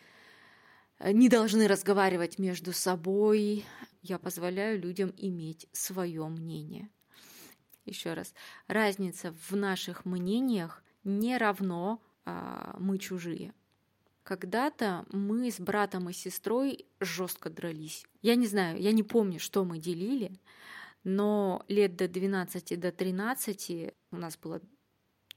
не 1.00 1.28
должны 1.28 1.66
разговаривать 1.66 2.38
между 2.38 2.72
собой. 2.72 3.64
Я 4.02 4.18
позволяю 4.18 4.80
людям 4.80 5.12
иметь 5.16 5.68
свое 5.72 6.26
мнение. 6.28 6.88
Еще 7.84 8.14
раз, 8.14 8.34
разница 8.66 9.34
в 9.48 9.56
наших 9.56 10.04
мнениях 10.04 10.82
не 11.02 11.38
равно 11.38 12.00
а, 12.24 12.76
мы 12.78 12.98
чужие. 12.98 13.54
Когда-то 14.22 15.06
мы 15.10 15.50
с 15.50 15.58
братом 15.58 16.08
и 16.08 16.12
сестрой 16.12 16.86
жестко 17.00 17.50
дрались. 17.50 18.06
Я 18.22 18.36
не 18.36 18.46
знаю, 18.46 18.80
я 18.80 18.92
не 18.92 19.02
помню, 19.02 19.40
что 19.40 19.64
мы 19.64 19.78
делили, 19.78 20.38
но 21.02 21.64
лет 21.68 21.96
до 21.96 22.06
12 22.06 22.78
до 22.78 22.92
13 22.92 23.94
у 24.12 24.16
нас 24.16 24.36
была 24.36 24.60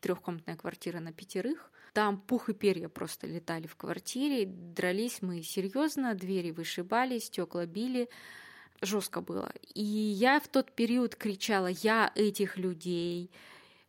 трехкомнатная 0.02 0.58
квартира 0.58 1.00
на 1.00 1.14
пятерых. 1.14 1.72
Там 1.94 2.20
пух 2.20 2.50
и 2.50 2.54
перья 2.54 2.90
просто 2.90 3.28
летали 3.28 3.68
в 3.68 3.76
квартире. 3.76 4.48
Дрались 4.48 5.22
мы 5.22 5.44
серьезно, 5.44 6.16
двери 6.16 6.50
вышибали, 6.50 7.20
стекла 7.20 7.68
били. 7.68 8.10
Жестко 8.82 9.22
было. 9.22 9.52
И 9.76 9.84
я 9.84 10.40
в 10.40 10.48
тот 10.48 10.72
период 10.72 11.16
кричала, 11.16 11.68
я 11.68 12.12
этих 12.16 12.58
людей, 12.58 13.32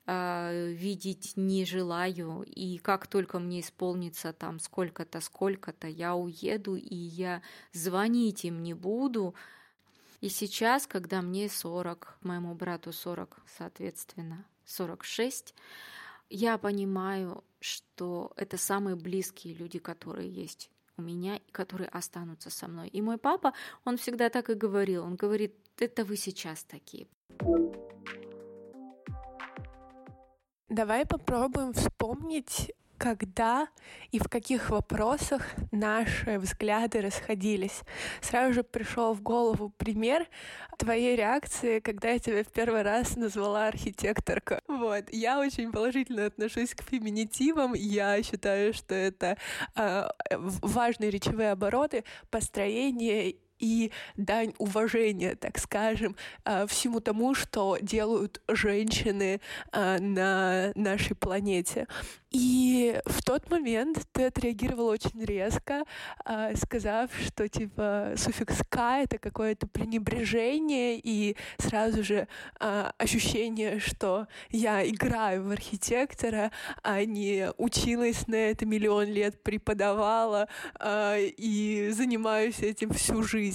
э, 0.07 0.69
видеть 0.73 1.33
не 1.37 1.65
желаю, 1.65 2.45
и 2.47 2.79
как 2.79 3.07
только 3.07 3.39
мне 3.39 3.61
исполнится 3.61 4.33
там 4.33 4.61
сколько-то, 4.61 5.21
сколько-то, 5.21 5.89
я 5.89 6.15
уеду, 6.15 6.77
и 6.77 6.95
я 6.95 7.43
звонить 7.73 8.45
им 8.45 8.63
не 8.63 8.75
буду. 8.75 9.35
И 10.21 10.29
сейчас, 10.29 10.87
когда 10.87 11.23
мне 11.23 11.49
40, 11.49 12.19
моему 12.23 12.55
брату 12.55 12.93
40, 12.93 13.41
соответственно, 13.47 14.45
46, 14.65 15.55
я 16.31 16.59
понимаю, 16.59 17.45
что 17.61 18.33
это 18.37 18.57
самые 18.57 18.97
близкие 18.97 19.55
люди, 19.55 19.79
которые 19.79 20.29
есть 20.29 20.71
у 20.97 21.03
меня, 21.03 21.37
и 21.37 21.51
которые 21.51 21.89
останутся 21.89 22.51
со 22.51 22.69
мной. 22.69 22.89
И 22.89 23.03
мой 23.03 23.19
папа, 23.19 23.53
он 23.85 23.97
всегда 23.97 24.29
так 24.29 24.51
и 24.51 24.55
говорил. 24.55 25.05
Он 25.05 25.17
говорит, 25.17 25.55
это 25.79 26.05
вы 26.05 26.17
сейчас 26.17 26.65
такие. 26.65 27.07
Давай 30.69 31.07
попробуем 31.07 31.73
вспомнить, 31.73 32.73
когда 33.05 33.69
и 34.13 34.19
в 34.19 34.29
каких 34.31 34.71
вопросах 34.71 35.43
наши 35.73 36.39
взгляды 36.39 37.03
расходились. 37.03 37.83
Сразу 38.23 38.55
же 38.55 38.63
пришел 38.63 39.13
в 39.13 39.21
голову 39.21 39.75
пример 39.77 40.27
твоей 40.79 41.15
реакции, 41.15 41.81
когда 41.81 42.13
я 42.13 42.19
тебя 42.19 42.43
в 42.43 42.51
первый 42.51 42.81
раз 42.81 43.17
назвала 43.17 43.69
архитекторка. 43.69 44.63
Вот. 44.69 45.05
Я 45.13 45.39
очень 45.39 45.71
положительно 45.71 46.25
отношусь 46.25 46.75
к 46.75 46.83
феминитивам. 46.83 47.75
Я 47.75 48.23
считаю, 48.23 48.73
что 48.73 48.95
это 48.95 49.37
э, 49.77 50.09
важные 50.63 51.11
речевые 51.11 51.51
обороты, 51.51 52.05
построение 52.31 53.37
и 53.65 53.91
дань 54.19 54.53
уважения, 54.59 55.37
так 55.37 55.59
скажем, 55.59 56.17
а, 56.45 56.67
всему 56.67 57.01
тому, 57.01 57.35
что 57.35 57.79
делают 57.81 58.43
женщины 58.47 59.41
а, 59.73 59.99
на 59.99 60.73
нашей 60.75 61.17
планете. 61.17 61.87
И 62.31 63.01
в 63.07 63.23
тот 63.23 63.49
момент 63.49 64.07
ты 64.13 64.25
отреагировал 64.25 64.89
очень 64.89 65.25
резко, 65.25 65.85
а, 66.25 66.55
сказав, 66.57 67.11
что 67.27 67.49
типа 67.49 68.15
суффикс 68.17 68.59
«к»— 68.69 69.03
это 69.05 69.19
какое-то 69.19 69.67
пренебрежение 69.67 71.01
и 71.03 71.37
сразу 71.59 72.03
же 72.03 72.27
ощущение, 72.99 73.79
что 73.79 74.27
я 74.51 74.87
играю 74.87 75.45
в 75.45 75.51
архитектора, 75.53 76.51
а 76.83 77.05
не 77.05 77.51
училась 77.57 78.27
на 78.27 78.35
это 78.35 78.67
миллион 78.67 79.07
лет, 79.07 79.43
преподавала 79.43 80.49
и 80.83 81.91
занимаюсь 81.93 82.59
этим 82.59 82.91
всю 82.91 83.23
жизнь. 83.23 83.54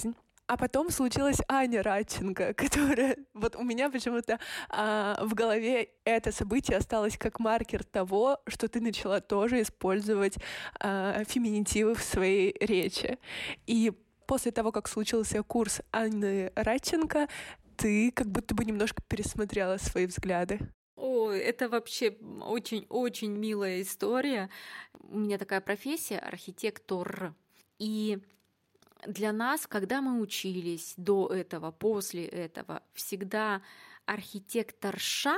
А 0.50 0.56
потом 0.56 0.90
случилась 0.90 1.38
Аня 1.46 1.80
Радченко, 1.80 2.54
которая... 2.54 3.16
Вот 3.34 3.54
у 3.54 3.62
меня 3.62 3.88
почему-то 3.88 4.40
а, 4.68 5.24
в 5.24 5.34
голове 5.34 5.90
это 6.04 6.32
событие 6.32 6.76
осталось 6.76 7.16
как 7.16 7.38
маркер 7.38 7.84
того, 7.84 8.40
что 8.48 8.68
ты 8.68 8.80
начала 8.80 9.20
тоже 9.20 9.62
использовать 9.62 10.38
а, 10.80 11.22
феминитивы 11.22 11.94
в 11.94 12.02
своей 12.02 12.56
речи. 12.60 13.20
И 13.68 13.92
после 14.26 14.50
того, 14.50 14.72
как 14.72 14.88
случился 14.88 15.40
курс 15.44 15.82
Анны 15.92 16.50
Радченко, 16.56 17.28
ты 17.76 18.10
как 18.10 18.26
будто 18.26 18.52
бы 18.54 18.64
немножко 18.64 19.02
пересмотрела 19.06 19.76
свои 19.76 20.06
взгляды. 20.06 20.58
О, 20.96 21.30
это 21.30 21.68
вообще 21.68 22.16
очень-очень 22.40 23.30
милая 23.30 23.82
история. 23.82 24.50
У 24.98 25.18
меня 25.18 25.38
такая 25.38 25.60
профессия 25.60 26.18
архитектор. 26.18 27.34
И 27.78 28.18
для 29.06 29.32
нас, 29.32 29.66
когда 29.66 30.00
мы 30.00 30.20
учились 30.20 30.94
до 30.96 31.26
этого, 31.28 31.70
после 31.70 32.24
этого, 32.26 32.82
всегда 32.92 33.62
архитекторша 34.06 35.36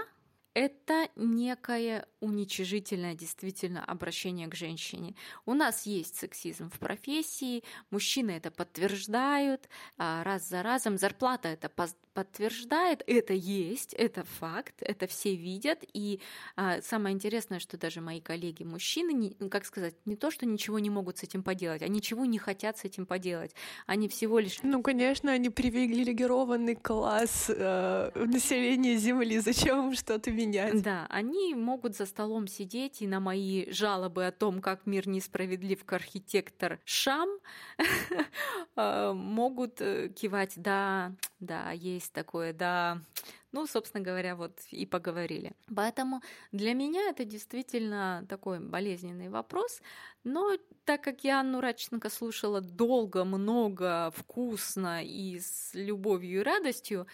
это 0.54 1.08
некое 1.16 2.06
уничижительное 2.20 3.14
действительно 3.14 3.84
обращение 3.84 4.46
к 4.46 4.54
женщине. 4.54 5.14
У 5.46 5.54
нас 5.54 5.86
есть 5.86 6.16
сексизм 6.16 6.70
в 6.70 6.78
профессии, 6.78 7.64
мужчины 7.90 8.32
это 8.32 8.50
подтверждают 8.50 9.68
а, 9.98 10.22
раз 10.22 10.48
за 10.48 10.62
разом, 10.62 10.98
зарплата 10.98 11.48
это 11.48 11.70
подтверждает, 12.14 13.02
это 13.06 13.32
есть, 13.32 13.94
это 13.94 14.24
факт, 14.24 14.74
это 14.80 15.06
все 15.06 15.34
видят. 15.34 15.84
И 15.94 16.20
а, 16.56 16.80
самое 16.82 17.14
интересное, 17.14 17.58
что 17.58 17.76
даже 17.78 18.00
мои 18.00 18.20
коллеги 18.20 18.62
мужчины, 18.62 19.34
ну, 19.38 19.48
как 19.48 19.64
сказать, 19.64 19.94
не 20.04 20.16
то, 20.16 20.30
что 20.30 20.46
ничего 20.46 20.78
не 20.78 20.90
могут 20.90 21.18
с 21.18 21.22
этим 21.22 21.42
поделать, 21.42 21.82
они 21.82 22.02
ничего 22.02 22.24
не 22.24 22.38
хотят 22.38 22.78
с 22.78 22.84
этим 22.84 23.06
поделать. 23.06 23.54
Они 23.86 24.08
всего 24.08 24.40
лишь... 24.40 24.58
Ну, 24.62 24.82
конечно, 24.82 25.30
они 25.30 25.50
привилегированный 25.50 26.74
класс 26.74 27.46
э, 27.48 28.10
населения 28.14 28.96
Земли. 28.96 29.38
Зачем 29.38 29.88
им 29.88 29.94
что-то 29.94 30.30
менять? 30.46 30.82
Да, 30.82 31.06
они 31.08 31.54
могут 31.54 31.96
за 31.96 32.06
столом 32.06 32.46
сидеть 32.46 33.02
и 33.02 33.06
на 33.06 33.20
мои 33.20 33.70
жалобы 33.70 34.26
о 34.26 34.32
том, 34.32 34.60
как 34.60 34.86
мир 34.86 35.08
несправедлив 35.08 35.84
к 35.84 35.92
архитектор 35.92 36.80
Шам, 36.84 37.28
э, 38.76 39.12
могут 39.12 39.80
э, 39.80 40.08
кивать, 40.08 40.52
да, 40.56 41.12
да, 41.40 41.70
есть 41.72 42.12
такое, 42.12 42.52
да. 42.52 43.00
Ну, 43.52 43.66
собственно 43.66 44.02
говоря, 44.02 44.34
вот 44.34 44.58
и 44.70 44.86
поговорили. 44.86 45.52
Поэтому 45.74 46.22
для 46.52 46.72
меня 46.72 47.10
это 47.10 47.26
действительно 47.26 48.24
такой 48.26 48.60
болезненный 48.60 49.28
вопрос. 49.28 49.82
Но 50.24 50.56
так 50.86 51.02
как 51.02 51.22
я 51.22 51.40
Анну 51.40 51.60
Радченко 51.60 52.08
слушала 52.08 52.62
долго, 52.62 53.24
много, 53.24 54.10
вкусно 54.16 55.04
и 55.04 55.38
с 55.38 55.74
любовью 55.74 56.40
и 56.40 56.42
радостью, 56.42 57.06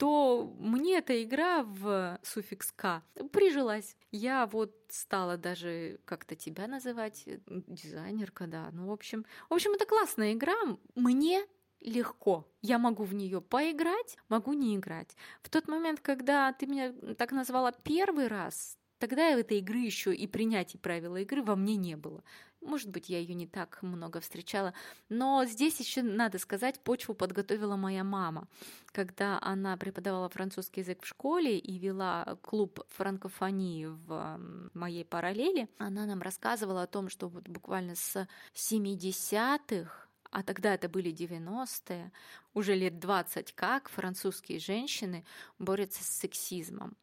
то 0.00 0.50
мне 0.58 0.96
эта 0.96 1.22
игра 1.22 1.62
в 1.62 2.18
суффикс 2.22 2.72
«к» 2.72 3.02
прижилась. 3.32 3.98
Я 4.10 4.46
вот 4.46 4.74
стала 4.88 5.36
даже 5.36 6.00
как-то 6.06 6.34
тебя 6.34 6.66
называть, 6.66 7.28
дизайнерка, 7.46 8.46
да. 8.46 8.70
Ну, 8.72 8.86
в 8.86 8.92
общем, 8.92 9.26
в 9.50 9.52
общем, 9.52 9.72
это 9.72 9.84
классная 9.84 10.32
игра. 10.32 10.56
Мне 10.94 11.44
легко. 11.82 12.48
Я 12.62 12.78
могу 12.78 13.04
в 13.04 13.12
нее 13.12 13.42
поиграть, 13.42 14.16
могу 14.30 14.54
не 14.54 14.74
играть. 14.74 15.14
В 15.42 15.50
тот 15.50 15.68
момент, 15.68 16.00
когда 16.00 16.50
ты 16.54 16.64
меня 16.64 16.94
так 17.18 17.32
назвала 17.32 17.70
первый 17.70 18.28
раз, 18.28 18.78
тогда 18.98 19.28
этой 19.28 19.58
игры 19.58 19.80
еще 19.80 20.14
и 20.14 20.26
принятия 20.26 20.78
правила 20.78 21.18
игры 21.18 21.42
во 21.42 21.56
мне 21.56 21.76
не 21.76 21.98
было. 21.98 22.24
Может 22.60 22.90
быть, 22.90 23.08
я 23.08 23.18
ее 23.18 23.34
не 23.34 23.46
так 23.46 23.82
много 23.82 24.20
встречала. 24.20 24.74
Но 25.08 25.44
здесь 25.46 25.80
еще 25.80 26.02
надо 26.02 26.38
сказать, 26.38 26.80
почву 26.80 27.14
подготовила 27.14 27.76
моя 27.76 28.04
мама. 28.04 28.48
Когда 28.92 29.38
она 29.40 29.76
преподавала 29.76 30.28
французский 30.28 30.80
язык 30.80 31.02
в 31.02 31.06
школе 31.06 31.58
и 31.58 31.78
вела 31.78 32.38
клуб 32.42 32.80
франкофонии 32.90 33.86
в 33.86 34.40
моей 34.74 35.04
параллели, 35.04 35.68
она 35.78 36.04
нам 36.04 36.20
рассказывала 36.20 36.82
о 36.82 36.86
том, 36.86 37.08
что 37.08 37.28
вот 37.28 37.48
буквально 37.48 37.94
с 37.94 38.26
70-х 38.54 40.10
а 40.32 40.44
тогда 40.44 40.74
это 40.74 40.88
были 40.88 41.12
90-е, 41.12 42.12
уже 42.54 42.74
лет 42.76 43.00
20 43.00 43.52
как 43.52 43.88
французские 43.88 44.60
женщины 44.60 45.24
борются 45.58 46.04
с 46.04 46.06
сексизмом. 46.06 46.96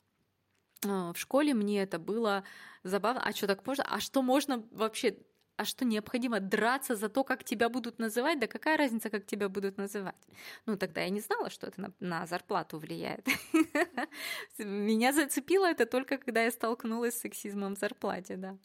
А, 0.86 1.12
в 1.14 1.18
школе 1.18 1.54
мне 1.54 1.82
это 1.82 2.00
было 2.00 2.44
забавно. 2.84 3.22
А 3.22 3.34
что 3.34 3.48
так 3.48 3.66
можно? 3.66 3.84
А 3.84 4.00
что 4.00 4.22
можно 4.22 4.64
вообще 4.72 5.18
а 5.58 5.66
что 5.66 5.86
необходимо 5.86 6.40
драться 6.40 6.96
за 6.96 7.10
то, 7.10 7.24
как 7.24 7.44
тебя 7.44 7.68
будут 7.70 8.00
называть? 8.00 8.40
Да 8.40 8.48
какая 8.48 8.78
разница, 8.78 9.10
как 9.10 9.26
тебя 9.26 9.50
будут 9.50 9.78
называть? 9.78 10.28
Ну, 10.68 10.78
тогда 10.78 11.02
я 11.02 11.10
не 11.10 11.20
знала, 11.20 11.50
что 11.50 11.68
это 11.68 11.82
на, 11.82 11.94
на 12.00 12.28
зарплату 12.28 12.78
влияет. 12.78 13.28
Меня 14.60 15.14
зацепило 15.14 15.66
это 15.66 15.86
только, 15.86 16.18
когда 16.18 16.44
я 16.44 16.52
столкнулась 16.52 17.16
с 17.16 17.22
сексизмом 17.22 17.76
в 17.76 17.80
зарплате, 17.80 18.38
да. 18.38 18.58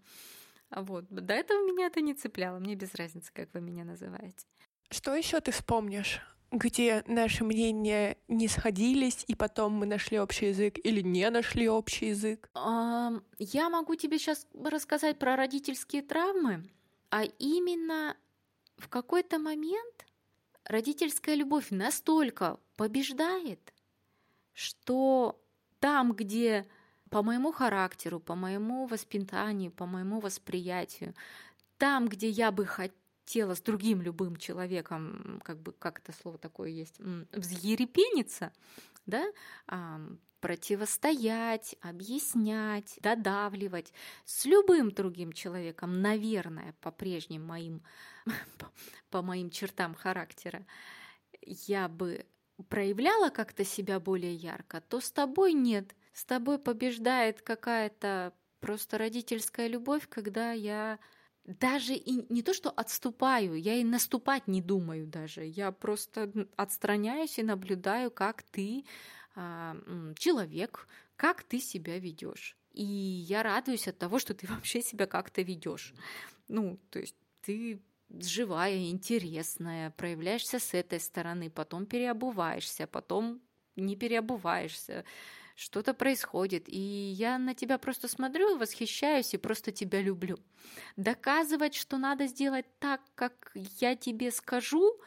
А 0.68 0.82
вот. 0.82 1.06
До 1.08 1.34
этого 1.34 1.66
меня 1.66 1.86
это 1.86 2.00
не 2.00 2.14
цепляло. 2.14 2.58
Мне 2.58 2.76
без 2.76 2.94
разницы, 2.94 3.30
как 3.34 3.52
вы 3.52 3.60
меня 3.60 3.84
называете. 3.84 4.46
Что 4.90 5.14
еще 5.14 5.40
ты 5.40 5.50
вспомнишь? 5.50 6.20
где 6.52 7.02
наши 7.06 7.44
мнения 7.44 8.18
не 8.28 8.46
сходились, 8.46 9.24
и 9.26 9.34
потом 9.34 9.72
мы 9.72 9.86
нашли 9.86 10.20
общий 10.20 10.48
язык 10.48 10.78
или 10.84 11.00
не 11.00 11.28
нашли 11.30 11.68
общий 11.68 12.08
язык? 12.08 12.50
Я 13.38 13.70
могу 13.70 13.94
тебе 13.94 14.18
сейчас 14.18 14.46
рассказать 14.62 15.18
про 15.18 15.34
родительские 15.34 16.02
травмы, 16.02 16.68
а 17.12 17.24
именно 17.38 18.16
в 18.78 18.88
какой-то 18.88 19.38
момент 19.38 20.06
родительская 20.64 21.34
любовь 21.34 21.66
настолько 21.68 22.58
побеждает, 22.76 23.74
что 24.54 25.38
там, 25.78 26.14
где 26.14 26.66
по 27.10 27.22
моему 27.22 27.52
характеру, 27.52 28.18
по 28.18 28.34
моему 28.34 28.86
воспитанию, 28.86 29.70
по 29.70 29.84
моему 29.84 30.20
восприятию, 30.20 31.14
там, 31.76 32.08
где 32.08 32.30
я 32.30 32.50
бы 32.50 32.64
хотела 32.64 33.01
с 33.26 33.60
другим 33.60 34.02
любым 34.02 34.36
человеком, 34.36 35.40
как 35.44 35.60
бы, 35.60 35.72
как 35.72 36.00
это 36.00 36.12
слово 36.12 36.38
такое 36.38 36.70
есть, 36.70 36.98
взъерепениться, 37.32 38.52
да, 39.06 39.24
противостоять, 40.40 41.76
объяснять, 41.80 42.98
додавливать 43.00 43.92
с 44.24 44.44
любым 44.44 44.90
другим 44.90 45.32
человеком, 45.32 46.02
наверное, 46.02 46.74
по 46.80 46.90
прежним 46.90 47.44
моим, 47.44 47.82
по 49.10 49.22
моим 49.22 49.50
чертам 49.50 49.94
характера, 49.94 50.66
я 51.42 51.88
бы 51.88 52.26
проявляла 52.68 53.30
как-то 53.30 53.64
себя 53.64 54.00
более 54.00 54.34
ярко, 54.34 54.80
то 54.80 55.00
с 55.00 55.10
тобой 55.10 55.52
нет. 55.52 55.94
С 56.12 56.24
тобой 56.24 56.58
побеждает 56.58 57.40
какая-то 57.40 58.34
просто 58.60 58.98
родительская 58.98 59.66
любовь, 59.66 60.08
когда 60.08 60.52
я 60.52 60.98
даже 61.44 61.94
и 61.94 62.24
не 62.32 62.42
то, 62.42 62.54
что 62.54 62.70
отступаю, 62.70 63.54
я 63.54 63.74
и 63.74 63.84
наступать 63.84 64.46
не 64.46 64.62
думаю 64.62 65.06
даже. 65.06 65.44
Я 65.44 65.72
просто 65.72 66.32
отстраняюсь 66.56 67.38
и 67.38 67.42
наблюдаю, 67.42 68.10
как 68.10 68.42
ты 68.42 68.84
а, 69.34 69.76
человек, 70.16 70.86
как 71.16 71.42
ты 71.42 71.58
себя 71.58 71.98
ведешь. 71.98 72.56
И 72.72 72.84
я 72.84 73.42
радуюсь 73.42 73.88
от 73.88 73.98
того, 73.98 74.18
что 74.18 74.34
ты 74.34 74.46
вообще 74.50 74.82
себя 74.82 75.06
как-то 75.06 75.42
ведешь. 75.42 75.94
Ну, 76.48 76.78
то 76.90 77.00
есть 77.00 77.16
ты 77.40 77.80
живая, 78.08 78.90
интересная, 78.90 79.90
проявляешься 79.90 80.58
с 80.58 80.74
этой 80.74 81.00
стороны, 81.00 81.50
потом 81.50 81.86
переобуваешься, 81.86 82.86
потом 82.86 83.40
не 83.74 83.96
переобуваешься, 83.96 85.04
что-то 85.56 85.94
происходит, 85.94 86.64
и 86.68 86.78
я 86.78 87.38
на 87.38 87.54
тебя 87.54 87.78
просто 87.78 88.08
смотрю, 88.08 88.56
восхищаюсь 88.56 89.34
и 89.34 89.38
просто 89.38 89.72
тебя 89.72 90.00
люблю. 90.00 90.38
Доказывать, 90.96 91.74
что 91.74 91.98
надо 91.98 92.26
сделать 92.26 92.66
так, 92.78 93.00
как 93.14 93.52
я 93.54 93.96
тебе 93.96 94.30
скажу, 94.30 95.00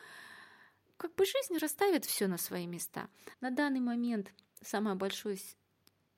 как 0.98 1.16
бы 1.16 1.26
жизнь 1.26 1.58
расставит 1.60 2.06
все 2.06 2.28
на 2.28 2.38
свои 2.38 2.68
места. 2.68 3.10
На 3.42 3.52
данный 3.52 3.80
момент 3.80 4.32
самое 4.62 4.96
большое, 4.96 5.38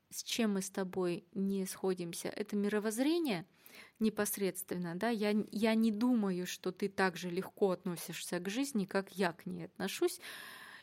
с 0.09 0.23
чем 0.23 0.53
мы 0.53 0.61
с 0.61 0.69
тобой 0.69 1.25
не 1.33 1.65
сходимся, 1.65 2.29
это 2.29 2.55
мировоззрение 2.55 3.45
непосредственно. 3.99 4.95
Да? 4.95 5.09
Я, 5.09 5.35
я 5.51 5.75
не 5.75 5.91
думаю, 5.91 6.47
что 6.47 6.71
ты 6.71 6.89
так 6.89 7.17
же 7.17 7.29
легко 7.29 7.71
относишься 7.71 8.39
к 8.39 8.49
жизни, 8.49 8.85
как 8.85 9.11
я 9.11 9.33
к 9.33 9.45
ней 9.45 9.65
отношусь. 9.65 10.19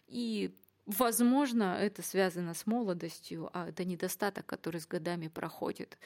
И 0.07 0.55
Возможно, 0.87 1.77
это 1.81 2.03
связано 2.03 2.53
с 2.53 2.67
молодостью, 2.67 3.49
а 3.55 3.69
это 3.69 3.85
недостаток, 3.85 4.45
который 4.47 4.81
с 4.81 4.87
годами 4.87 5.29
проходит. 5.29 5.99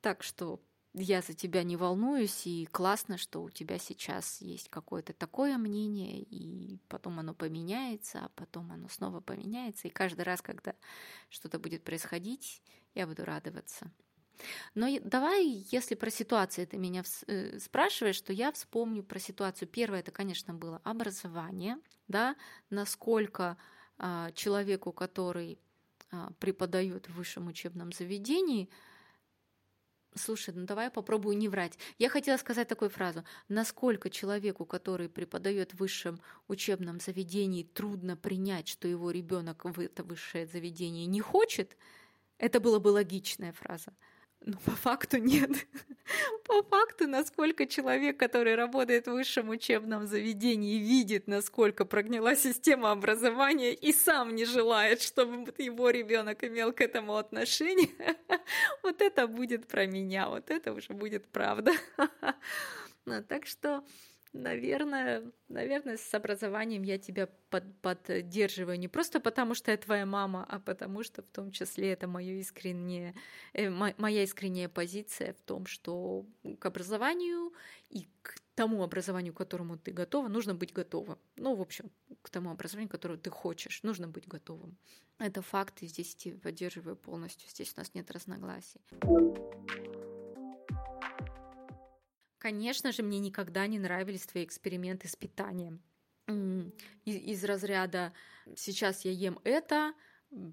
Так 0.00 0.22
что 0.22 0.60
я 0.94 1.22
за 1.22 1.34
тебя 1.34 1.64
не 1.64 1.76
волнуюсь, 1.76 2.46
и 2.46 2.66
классно, 2.66 3.18
что 3.18 3.42
у 3.42 3.50
тебя 3.50 3.78
сейчас 3.78 4.40
есть 4.40 4.68
какое-то 4.68 5.12
такое 5.12 5.58
мнение, 5.58 6.22
и 6.22 6.78
потом 6.88 7.18
оно 7.18 7.34
поменяется, 7.34 8.20
а 8.26 8.28
потом 8.36 8.70
оно 8.72 8.88
снова 8.88 9.20
поменяется, 9.20 9.88
и 9.88 9.90
каждый 9.90 10.22
раз, 10.22 10.42
когда 10.42 10.74
что-то 11.30 11.58
будет 11.58 11.82
происходить, 11.84 12.62
я 12.94 13.06
буду 13.06 13.24
радоваться. 13.24 13.90
Но 14.74 14.88
давай, 15.02 15.46
если 15.70 15.94
про 15.94 16.10
ситуацию 16.10 16.66
ты 16.66 16.76
меня 16.78 17.04
э, 17.26 17.58
спрашиваешь, 17.58 18.20
то 18.20 18.32
я 18.32 18.52
вспомню 18.52 19.02
про 19.02 19.18
ситуацию. 19.18 19.68
Первое, 19.68 20.00
это, 20.00 20.10
конечно, 20.10 20.54
было 20.54 20.80
образование, 20.84 21.78
да, 22.08 22.36
насколько 22.70 23.56
человеку, 24.34 24.92
который 24.92 25.58
а, 26.10 26.30
преподает 26.38 27.08
в 27.08 27.14
высшем 27.14 27.48
учебном 27.48 27.92
заведении, 27.92 28.68
Слушай, 30.14 30.52
ну 30.54 30.66
давай 30.66 30.86
я 30.86 30.90
попробую 30.90 31.38
не 31.38 31.48
врать. 31.48 31.78
Я 31.98 32.10
хотела 32.10 32.36
сказать 32.36 32.68
такую 32.68 32.90
фразу. 32.90 33.24
Насколько 33.48 34.10
человеку, 34.10 34.66
который 34.66 35.08
преподает 35.08 35.72
в 35.72 35.78
высшем 35.78 36.20
учебном 36.48 37.00
заведении, 37.00 37.62
трудно 37.62 38.14
принять, 38.14 38.68
что 38.68 38.86
его 38.86 39.10
ребенок 39.10 39.64
в 39.64 39.80
это 39.80 40.04
высшее 40.04 40.46
заведение 40.46 41.06
не 41.06 41.22
хочет, 41.22 41.78
это 42.36 42.60
была 42.60 42.78
бы 42.78 42.88
логичная 42.88 43.52
фраза. 43.52 43.94
Ну, 44.44 44.54
по 44.64 44.72
факту 44.72 45.18
нет. 45.18 45.50
По 46.44 46.62
факту, 46.64 47.06
насколько 47.06 47.64
человек, 47.66 48.18
который 48.18 48.56
работает 48.56 49.06
в 49.06 49.12
высшем 49.12 49.50
учебном 49.50 50.06
заведении, 50.06 50.78
видит, 50.78 51.28
насколько 51.28 51.84
прогнила 51.84 52.34
система 52.34 52.90
образования 52.90 53.72
и 53.72 53.92
сам 53.92 54.34
не 54.34 54.44
желает, 54.44 55.00
чтобы 55.00 55.54
его 55.58 55.90
ребенок 55.90 56.42
имел 56.42 56.72
к 56.72 56.80
этому 56.80 57.16
отношение, 57.16 57.90
вот 58.82 59.00
это 59.00 59.28
будет 59.28 59.68
про 59.68 59.86
меня, 59.86 60.28
вот 60.28 60.50
это 60.50 60.72
уже 60.72 60.92
будет 60.92 61.26
правда. 61.28 61.72
Ну, 63.04 63.20
так 63.24 63.46
что 63.46 63.82
Наверное, 64.32 65.30
наверное, 65.48 65.98
с 65.98 66.14
образованием 66.14 66.82
я 66.84 66.96
тебя 66.96 67.28
под, 67.50 67.64
поддерживаю 67.82 68.78
не 68.78 68.88
просто 68.88 69.20
потому, 69.20 69.54
что 69.54 69.70
я 69.70 69.76
твоя 69.76 70.06
мама, 70.06 70.46
а 70.48 70.58
потому 70.58 71.02
что 71.02 71.20
в 71.22 71.28
том 71.28 71.50
числе 71.50 71.92
это 71.92 72.06
моё 72.06 72.38
искреннее, 72.38 73.14
э, 73.52 73.68
моя 73.68 74.22
искренняя 74.22 74.70
позиция 74.70 75.34
в 75.34 75.40
том, 75.42 75.66
что 75.66 76.24
к 76.58 76.64
образованию 76.64 77.52
и 77.90 78.08
к 78.22 78.40
тому 78.54 78.82
образованию, 78.82 79.34
к 79.34 79.36
которому 79.36 79.76
ты 79.76 79.92
готова, 79.92 80.28
нужно 80.28 80.54
быть 80.54 80.72
готовым. 80.72 81.18
Ну, 81.36 81.54
в 81.54 81.60
общем, 81.60 81.90
к 82.22 82.30
тому 82.30 82.50
образованию, 82.50 82.88
которое 82.88 83.18
ты 83.18 83.28
хочешь, 83.28 83.82
нужно 83.82 84.08
быть 84.08 84.26
готовым. 84.26 84.78
Это 85.18 85.42
факт, 85.42 85.82
и 85.82 85.86
здесь 85.86 86.16
тебя 86.16 86.38
поддерживаю 86.38 86.96
полностью. 86.96 87.50
Здесь 87.50 87.74
у 87.76 87.80
нас 87.80 87.92
нет 87.94 88.10
разногласий. 88.10 88.80
Конечно 92.42 92.90
же, 92.90 93.04
мне 93.04 93.20
никогда 93.20 93.68
не 93.68 93.78
нравились 93.78 94.26
твои 94.26 94.44
эксперименты 94.44 95.06
с 95.06 95.14
питанием. 95.14 95.80
Из, 96.26 97.14
из 97.14 97.44
разряда 97.44 98.12
сейчас 98.56 99.04
я 99.04 99.12
ем 99.12 99.38
это, 99.44 99.92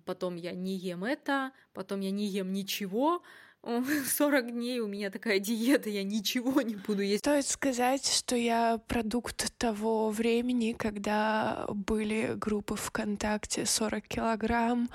потом 0.06 0.36
я 0.36 0.52
не 0.52 0.76
ем 0.76 1.04
это, 1.04 1.52
потом 1.74 2.02
я 2.02 2.12
не 2.12 2.28
ем 2.28 2.54
ничего, 2.54 3.24
40 3.64 4.52
дней 4.54 4.82
у 4.82 4.88
меня 4.88 5.10
такая 5.10 5.40
диета, 5.40 5.90
я 5.90 6.04
ничего 6.04 6.62
не 6.62 6.76
буду 6.76 7.02
есть. 7.02 7.24
Стоит 7.24 7.48
сказать, 7.48 8.06
что 8.06 8.36
я 8.36 8.78
продукт 8.88 9.52
того 9.58 10.12
времени, 10.12 10.74
когда 10.74 11.66
были 11.70 12.36
группы 12.36 12.76
ВКонтакте 12.76 13.66
40 13.66 14.08
килограмм, 14.08 14.92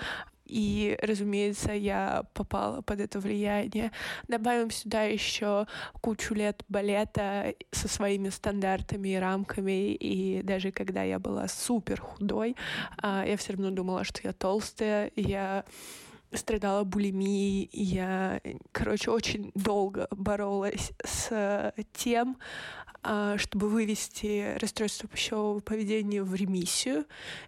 и, 0.55 0.97
разумеется, 1.03 1.73
я 1.73 2.27
попала 2.33 2.81
под 2.81 3.01
это 3.01 3.19
влияние. 3.19 3.91
Добавим 4.29 4.71
сюда 4.71 5.03
еще 5.03 5.67
кучу 6.01 6.33
лет 6.33 6.63
балета 6.69 7.57
со 7.73 7.89
своими 7.89 8.29
стандартами 8.29 9.09
и 9.09 9.17
рамками, 9.17 9.95
и 9.95 10.43
даже 10.43 10.71
когда 10.71 11.03
я 11.03 11.19
была 11.19 11.49
супер 11.49 12.01
худой, 12.01 12.55
а, 12.99 13.25
я 13.27 13.37
все 13.37 13.55
равно 13.55 13.73
думала, 13.73 14.05
что 14.05 14.21
я 14.23 14.33
толстая, 14.33 15.11
я 15.17 15.65
страдала 16.33 16.85
булимией, 16.85 17.69
я, 17.73 18.41
короче, 18.71 19.11
очень 19.11 19.51
долго 19.57 20.07
боролась 20.13 20.93
с 21.05 21.75
тем, 21.95 22.37
чтобы 23.37 23.69
вывести 23.69 24.57
расстройство 24.59 25.09
пищевого 25.09 25.61
поведения 25.61 26.23
в 26.23 26.35
ремиссию. 26.35 27.05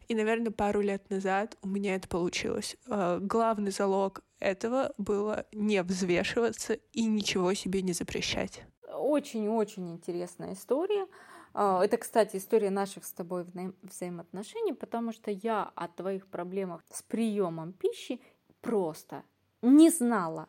И, 0.09 0.15
наверное, 0.15 0.51
пару 0.51 0.81
лет 0.81 1.09
назад 1.11 1.57
у 1.63 1.69
меня 1.69 1.95
это 1.95 2.09
получилось. 2.09 2.77
А, 2.89 3.19
главный 3.19 3.71
залог 3.71 4.23
этого 4.39 4.93
было 4.99 5.47
не 5.53 5.83
взвешиваться 5.83 6.75
и 6.93 7.07
ничего 7.07 7.55
себе 7.55 7.83
не 7.83 7.93
запрещать. 7.93 8.65
Очень-очень 8.93 9.93
интересная 9.93 10.55
история. 10.55 11.07
А, 11.55 11.85
это, 11.85 11.97
кстати, 11.97 12.37
история 12.37 12.71
наших 12.71 13.05
с 13.05 13.13
тобой 13.13 13.45
вза 13.45 13.73
взаимоотношений, 13.83 14.75
потому 14.75 15.13
что 15.13 15.31
я 15.31 15.71
о 15.75 15.89
твоих 15.89 16.27
проблемах 16.27 16.83
с 16.93 17.03
приемом 17.03 17.73
пищи 17.73 18.21
просто 18.61 19.23
не 19.63 19.91
знала 19.91 20.49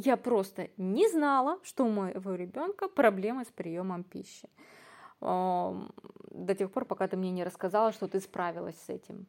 Я 0.00 0.16
просто 0.16 0.70
не 0.76 1.08
знала, 1.08 1.58
что 1.64 1.84
у 1.84 1.90
моего 1.90 2.34
ребенка 2.34 2.88
проблемы 2.88 3.44
с 3.44 3.48
приемом 3.48 4.04
пищи. 4.04 4.48
До 5.20 6.54
тех 6.56 6.70
пор, 6.70 6.84
пока 6.84 7.08
ты 7.08 7.16
мне 7.16 7.32
не 7.32 7.42
рассказала, 7.42 7.90
что 7.90 8.06
ты 8.06 8.20
справилась 8.20 8.80
с 8.80 8.88
этим. 8.88 9.26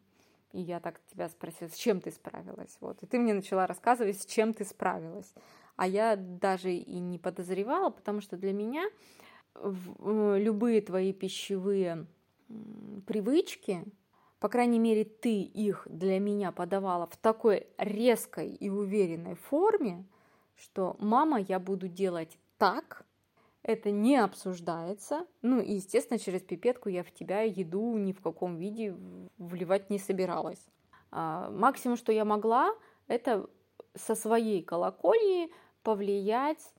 И 0.51 0.61
я 0.61 0.79
так 0.79 1.01
тебя 1.11 1.27
спросила, 1.29 1.69
с 1.69 1.75
чем 1.75 2.01
ты 2.01 2.11
справилась? 2.11 2.77
Вот. 2.81 3.01
И 3.01 3.07
ты 3.07 3.17
мне 3.17 3.33
начала 3.33 3.65
рассказывать, 3.65 4.21
с 4.21 4.27
чем 4.27 4.53
ты 4.53 4.63
справилась. 4.63 5.33
А 5.75 5.87
я 5.87 6.15
даже 6.15 6.71
и 6.71 6.99
не 6.99 7.17
подозревала, 7.17 7.89
потому 7.89 8.21
что 8.21 8.37
для 8.37 8.53
меня 8.53 8.87
любые 9.55 10.81
твои 10.81 11.13
пищевые 11.13 12.05
привычки, 13.07 13.83
по 14.39 14.49
крайней 14.49 14.79
мере, 14.79 15.03
ты 15.03 15.41
их 15.41 15.87
для 15.89 16.19
меня 16.19 16.51
подавала 16.51 17.07
в 17.07 17.17
такой 17.17 17.65
резкой 17.79 18.49
и 18.49 18.69
уверенной 18.69 19.33
форме, 19.33 20.05
что 20.59 20.95
мама, 20.99 21.39
я 21.39 21.59
буду 21.59 21.87
делать 21.87 22.37
так, 22.57 23.05
это 23.63 23.91
не 23.91 24.17
обсуждается. 24.17 25.25
Ну 25.41 25.59
и, 25.59 25.73
естественно, 25.73 26.19
через 26.19 26.41
пипетку 26.41 26.89
я 26.89 27.03
в 27.03 27.11
тебя 27.11 27.41
еду 27.41 27.97
ни 27.97 28.13
в 28.13 28.21
каком 28.21 28.57
виде 28.57 28.95
вливать 29.37 29.89
не 29.89 29.99
собиралась. 29.99 30.65
А, 31.11 31.49
максимум, 31.49 31.97
что 31.97 32.11
я 32.11 32.25
могла, 32.25 32.73
это 33.07 33.49
со 33.95 34.15
своей 34.15 34.63
колокольни 34.63 35.51
повлиять 35.83 36.73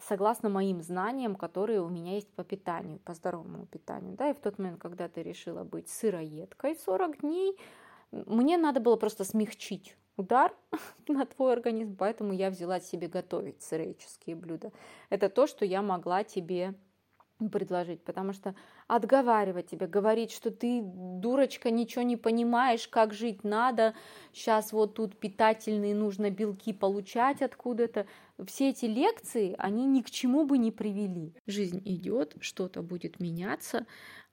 согласно 0.00 0.48
моим 0.48 0.82
знаниям, 0.82 1.36
которые 1.36 1.80
у 1.80 1.88
меня 1.88 2.14
есть 2.14 2.32
по 2.34 2.44
питанию, 2.44 2.98
по 3.00 3.14
здоровому 3.14 3.66
питанию. 3.66 4.16
Да, 4.16 4.30
и 4.30 4.34
в 4.34 4.40
тот 4.40 4.58
момент, 4.58 4.80
когда 4.80 5.08
ты 5.08 5.22
решила 5.22 5.64
быть 5.64 5.88
сыроедкой 5.88 6.76
40 6.76 7.20
дней, 7.20 7.58
мне 8.10 8.58
надо 8.58 8.80
было 8.80 8.96
просто 8.96 9.24
смягчить 9.24 9.96
удар 10.16 10.54
на 11.08 11.26
твой 11.26 11.52
организм, 11.52 11.96
поэтому 11.96 12.32
я 12.32 12.50
взяла 12.50 12.80
себе 12.80 13.08
готовить 13.08 13.62
сыроедческие 13.62 14.36
блюда. 14.36 14.72
Это 15.10 15.28
то, 15.28 15.46
что 15.46 15.64
я 15.64 15.82
могла 15.82 16.24
тебе 16.24 16.74
предложить, 17.50 18.04
потому 18.04 18.32
что 18.32 18.54
отговаривать 18.86 19.68
тебя, 19.68 19.86
говорить, 19.86 20.30
что 20.30 20.50
ты, 20.50 20.82
дурочка, 20.84 21.70
ничего 21.70 22.02
не 22.02 22.16
понимаешь, 22.16 22.88
как 22.88 23.14
жить 23.14 23.44
надо, 23.44 23.94
сейчас 24.32 24.72
вот 24.72 24.94
тут 24.94 25.18
питательные 25.18 25.94
нужно 25.94 26.30
белки 26.30 26.72
получать 26.72 27.42
откуда-то. 27.42 28.06
Все 28.46 28.70
эти 28.70 28.84
лекции, 28.84 29.54
они 29.58 29.86
ни 29.86 30.02
к 30.02 30.10
чему 30.10 30.44
бы 30.44 30.58
не 30.58 30.70
привели. 30.70 31.34
Жизнь 31.46 31.82
идет, 31.84 32.36
что-то 32.40 32.82
будет 32.82 33.20
меняться, 33.20 33.86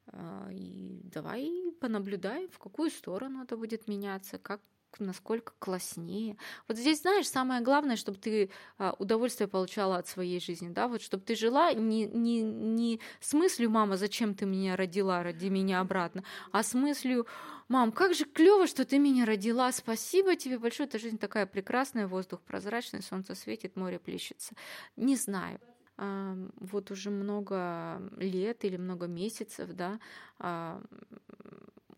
а, 0.07 0.49
и 0.51 1.01
давай 1.03 1.73
понаблюдаем, 1.79 2.49
в 2.49 2.59
какую 2.59 2.89
сторону 2.89 3.43
это 3.43 3.57
будет 3.57 3.87
меняться, 3.87 4.37
как 4.37 4.61
насколько 4.97 5.53
класснее. 5.59 6.37
Вот 6.67 6.77
здесь, 6.77 7.01
знаешь, 7.01 7.27
самое 7.29 7.61
главное, 7.61 7.95
чтобы 7.95 8.17
ты 8.17 8.49
а, 8.77 8.95
удовольствие 8.97 9.47
получала 9.47 9.97
от 9.97 10.07
своей 10.07 10.39
жизни, 10.39 10.69
да, 10.69 10.87
вот 10.87 11.01
чтобы 11.01 11.23
ты 11.23 11.35
жила 11.35 11.73
не, 11.73 12.05
не, 12.05 12.41
не 12.41 12.99
с 13.19 13.33
мыслью, 13.33 13.69
мама, 13.69 13.97
зачем 13.97 14.33
ты 14.33 14.45
меня 14.45 14.75
родила, 14.75 15.23
роди 15.23 15.49
меня 15.49 15.79
обратно, 15.79 16.23
а 16.51 16.63
с 16.63 16.73
мыслью, 16.73 17.27
мам, 17.67 17.91
как 17.91 18.13
же 18.13 18.25
клево, 18.25 18.67
что 18.67 18.85
ты 18.85 18.99
меня 18.99 19.25
родила, 19.25 19.71
спасибо 19.71 20.35
тебе 20.35 20.57
большое, 20.57 20.87
эта 20.89 20.99
жизнь 20.99 21.17
такая 21.17 21.45
прекрасная, 21.45 22.07
воздух 22.07 22.41
прозрачный, 22.41 23.01
солнце 23.01 23.35
светит, 23.35 23.75
море 23.75 23.99
плещется. 23.99 24.55
Не 24.95 25.15
знаю, 25.15 25.59
вот 25.97 26.91
уже 26.91 27.09
много 27.09 28.01
лет 28.17 28.63
или 28.63 28.77
много 28.77 29.07
месяцев, 29.07 29.69
да, 29.73 29.99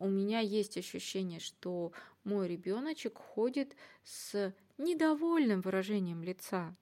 у 0.01 0.09
меня 0.09 0.39
есть 0.39 0.77
ощущение, 0.77 1.39
что 1.39 1.91
мой 2.23 2.47
ребеночек 2.47 3.17
ходит 3.17 3.75
с 4.03 4.53
недовольным 4.77 5.61
выражением 5.61 6.23
лица. 6.23 6.75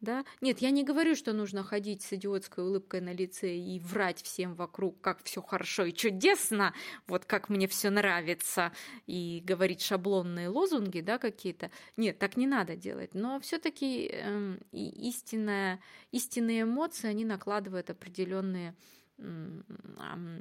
Да? 0.00 0.24
Нет, 0.40 0.58
я 0.58 0.70
не 0.70 0.82
говорю, 0.82 1.14
что 1.14 1.32
нужно 1.32 1.62
ходить 1.62 2.02
с 2.02 2.12
идиотской 2.12 2.64
улыбкой 2.64 3.00
на 3.00 3.12
лице 3.12 3.56
и 3.56 3.78
врать 3.78 4.20
всем 4.20 4.56
вокруг, 4.56 5.00
как 5.00 5.22
все 5.22 5.40
хорошо 5.40 5.84
и 5.84 5.92
чудесно, 5.92 6.74
вот 7.06 7.24
как 7.24 7.48
мне 7.48 7.68
все 7.68 7.88
нравится, 7.88 8.72
и 9.06 9.40
говорить 9.44 9.80
шаблонные 9.80 10.48
лозунги, 10.48 11.00
да, 11.00 11.18
какие-то. 11.18 11.70
Нет, 11.96 12.18
так 12.18 12.36
не 12.36 12.48
надо 12.48 12.74
делать. 12.74 13.14
Но 13.14 13.38
все-таки 13.38 14.08
э, 14.08 14.22
эм, 14.22 14.60
истинная, 14.72 15.78
истинные 16.10 16.62
эмоции, 16.62 17.06
они 17.06 17.24
накладывают 17.24 17.88
определенные 17.88 18.74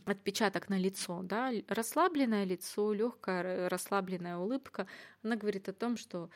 отпечаток 0.06 0.70
на 0.70 0.78
лицо, 0.78 1.22
да, 1.24 1.52
расслабленное 1.67 2.46
лицо, 2.46 2.94
легкая 2.94 3.70
расслабленная 3.70 4.38
улыбка, 4.38 4.88
она 5.24 5.36
говорит 5.36 5.70
о 5.70 5.74
том, 5.74 5.98
что 5.98 6.30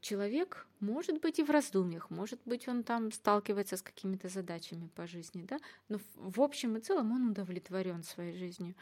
человек 0.00 0.66
может 0.80 1.20
быть 1.20 1.38
и 1.38 1.44
в 1.44 1.50
раздумьях, 1.50 2.10
может 2.10 2.40
быть, 2.44 2.68
он 2.68 2.82
там 2.82 3.12
сталкивается 3.12 3.76
с 3.76 3.82
какими-то 3.82 4.28
задачами 4.28 4.88
по 4.94 5.06
жизни, 5.06 5.44
да, 5.48 5.58
но 5.88 5.98
в 6.16 6.40
общем 6.40 6.76
и 6.76 6.80
целом 6.80 7.12
он 7.12 7.30
удовлетворен 7.30 8.02
своей 8.02 8.36
жизнью. 8.36 8.74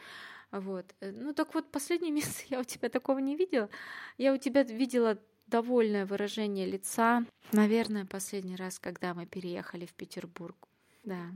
Вот. 0.51 0.85
Э, 0.99 1.11
ну 1.11 1.33
так 1.33 1.53
вот, 1.53 1.71
последний 1.71 2.11
месяц 2.19 2.45
я 2.49 2.59
у 2.59 2.63
тебя 2.63 2.89
такого 2.89 3.19
не 3.19 3.35
видела. 3.35 3.69
Я 4.17 4.33
у 4.33 4.37
тебя 4.37 4.63
видела 4.63 5.17
довольное 5.47 6.05
выражение 6.05 6.65
лица. 6.65 7.25
Наверное, 7.51 8.05
последний 8.05 8.55
раз, 8.55 8.79
когда 8.79 9.13
мы 9.13 9.25
переехали 9.25 9.85
в 9.85 9.93
Петербург. 9.93 10.55
Да, 11.03 11.31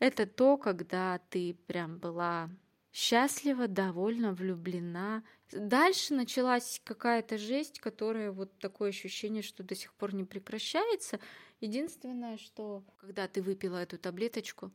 это 0.00 0.26
то, 0.26 0.56
когда 0.56 1.20
ты 1.30 1.54
прям 1.66 1.98
была 1.98 2.50
счастлива, 2.92 3.68
довольна, 3.68 4.32
влюблена. 4.32 5.22
Дальше 5.52 6.14
началась 6.14 6.80
какая-то 6.84 7.38
жесть, 7.38 7.78
которая 7.80 8.32
вот 8.32 8.58
такое 8.58 8.90
ощущение, 8.90 9.42
что 9.42 9.62
до 9.62 9.74
сих 9.74 9.92
пор 9.94 10.14
не 10.14 10.24
прекращается. 10.24 11.20
Единственное, 11.60 12.38
что 12.38 12.82
когда 13.00 13.28
ты 13.28 13.42
выпила 13.42 13.76
эту 13.76 13.98
таблеточку... 13.98 14.72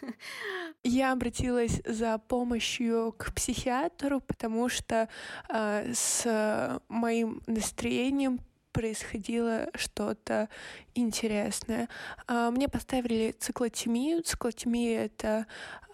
Я 0.82 1.12
обратилась 1.12 1.80
за 1.86 2.18
помощью 2.18 3.14
к 3.16 3.32
психиатру, 3.34 4.20
потому 4.20 4.68
что 4.68 5.08
э, 5.48 5.92
с 5.94 6.80
моим 6.88 7.42
настроением 7.46 8.40
происходило 8.74 9.68
что-то 9.74 10.48
интересное. 10.94 11.88
А, 12.26 12.50
мне 12.50 12.68
поставили 12.68 13.34
циклотемию. 13.38 14.22
Циклотемия— 14.22 15.04
это 15.06 15.46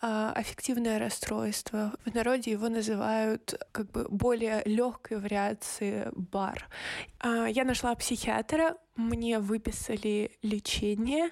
а, 0.02 0.32
аффективное 0.32 0.98
расстройство. 0.98 1.92
В 2.06 2.14
народе 2.14 2.52
его 2.52 2.70
называют 2.70 3.54
как 3.70 3.90
бы 3.90 4.06
более 4.08 4.62
легкой 4.64 5.20
вариацией 5.20 6.08
бар. 6.12 6.66
А, 7.18 7.46
я 7.46 7.64
нашла 7.64 7.94
психиатра, 7.94 8.76
мне 8.96 9.38
выписали 9.40 10.30
лечение, 10.42 11.30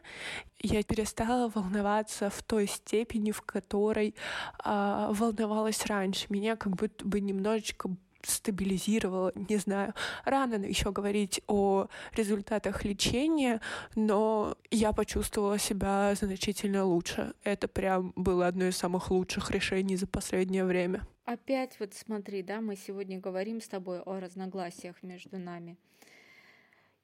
я 0.61 0.83
перестала 0.83 1.49
волноваться 1.49 2.29
в 2.29 2.43
той 2.43 2.67
степени, 2.67 3.31
в 3.31 3.41
которой 3.41 4.15
а, 4.59 5.13
волновалась 5.13 5.87
раньше. 5.87 6.27
Меня 6.29 6.57
как 6.57 6.77
будто 6.77 7.07
бы 7.07 7.21
немножечко 7.21 7.89
стабилизировало, 8.23 9.33
не 9.35 9.57
знаю. 9.57 9.95
Рано 10.25 10.55
еще 10.55 10.93
говорить 10.93 11.41
о 11.47 11.87
результатах 12.13 12.85
лечения, 12.85 13.61
но 13.95 14.57
я 14.71 14.93
почувствовала 14.93 15.59
себя 15.59 16.15
значительно 16.15 16.85
лучше. 16.85 17.35
Это 17.45 17.69
прям 17.69 18.13
было 18.17 18.47
одно 18.47 18.67
из 18.67 18.77
самых 18.77 19.11
лучших 19.11 19.51
решений 19.51 19.97
за 19.97 20.07
последнее 20.07 20.65
время. 20.65 21.07
Опять 21.25 21.79
вот 21.79 21.95
смотри, 21.95 22.43
да, 22.43 22.61
мы 22.61 22.77
сегодня 22.77 23.21
говорим 23.21 23.61
с 23.61 23.69
тобой 23.69 24.01
о 24.01 24.19
разногласиях 24.19 25.03
между 25.03 25.39
нами 25.39 25.77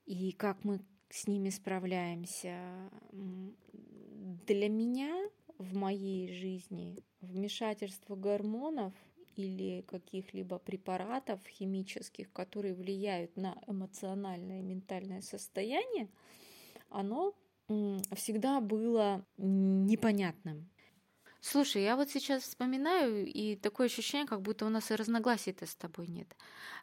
и 0.07 0.33
как 0.33 0.65
мы 0.65 0.81
с 1.11 1.27
ними 1.27 1.51
справляемся. 1.51 2.57
Для 3.13 4.69
меня 4.69 5.29
в 5.59 5.77
моей 5.77 6.33
жизни 6.33 6.99
вмешательство 7.21 8.17
гормонов 8.17 8.93
или 9.37 9.83
каких-либо 9.83 10.59
препаратов 10.59 11.41
химических, 11.47 12.33
которые 12.33 12.75
влияют 12.75 13.37
на 13.37 13.57
эмоциональное 13.67 14.61
и 14.61 14.63
ментальное 14.63 15.21
состояние, 15.21 16.09
оно 16.89 17.35
всегда 18.15 18.61
было 18.61 19.25
непонятным. 19.37 20.69
Слушай, 21.47 21.83
я 21.83 21.97
вот 21.97 22.09
сейчас 22.09 22.43
вспоминаю, 22.43 23.27
и 23.27 23.55
такое 23.57 23.89
ощущение, 23.89 24.27
как 24.27 24.41
будто 24.41 24.65
у 24.65 24.71
нас 24.71 24.91
и 24.91 24.95
разногласий-то 24.95 25.67
с 25.67 25.75
тобой 25.75 26.07
нет. 26.07 26.35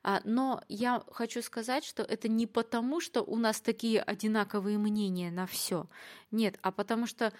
А, 0.03 0.21
но 0.23 0.61
я 0.67 1.03
хочу 1.11 1.41
сказать, 1.41 1.83
что 1.83 2.03
это 2.03 2.27
не 2.27 2.45
потому, 2.45 3.01
что 3.01 3.23
у 3.23 3.37
нас 3.37 3.59
такие 3.59 3.99
одинаковые 3.99 4.77
мнения 4.77 5.31
на 5.31 5.47
все. 5.47 5.89
Нет, 6.29 6.59
а 6.61 6.71
потому 6.71 7.07
что 7.07 7.33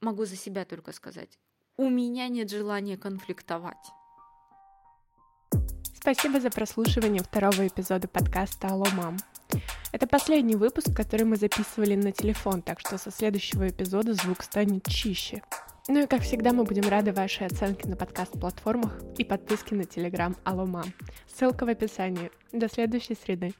могу 0.00 0.24
за 0.24 0.36
себя 0.36 0.64
только 0.64 0.92
сказать. 0.92 1.40
У 1.76 1.88
меня 1.88 2.28
нет 2.28 2.50
желания 2.50 2.96
конфликтовать. 2.96 3.90
Спасибо 5.92 6.38
за 6.38 6.48
прослушивание 6.50 7.20
второго 7.20 7.66
эпизода 7.66 8.06
подкаста 8.06 8.68
«Алло, 8.68 8.86
мам». 8.94 9.16
Это 9.90 10.06
последний 10.06 10.54
выпуск, 10.54 10.94
который 10.94 11.26
мы 11.26 11.34
записывали 11.34 11.96
на 11.96 12.12
телефон, 12.12 12.62
так 12.62 12.78
что 12.78 12.96
со 12.96 13.10
следующего 13.10 13.68
эпизода 13.68 14.14
звук 14.14 14.44
станет 14.44 14.86
чище. 14.86 15.42
Ну 15.88 16.04
и 16.04 16.06
как 16.06 16.22
всегда 16.22 16.52
мы 16.52 16.62
будем 16.62 16.88
рады 16.88 17.12
вашей 17.12 17.48
оценке 17.48 17.88
на 17.88 17.96
подкаст-платформах 17.96 18.96
и 19.18 19.24
подписке 19.24 19.74
на 19.74 19.84
телеграм 19.84 20.36
«Алло, 20.44 20.66
мам». 20.66 20.86
Ссылка 21.26 21.66
в 21.66 21.68
описании. 21.68 22.30
До 22.52 22.68
следующей 22.68 23.16
среды. 23.16 23.52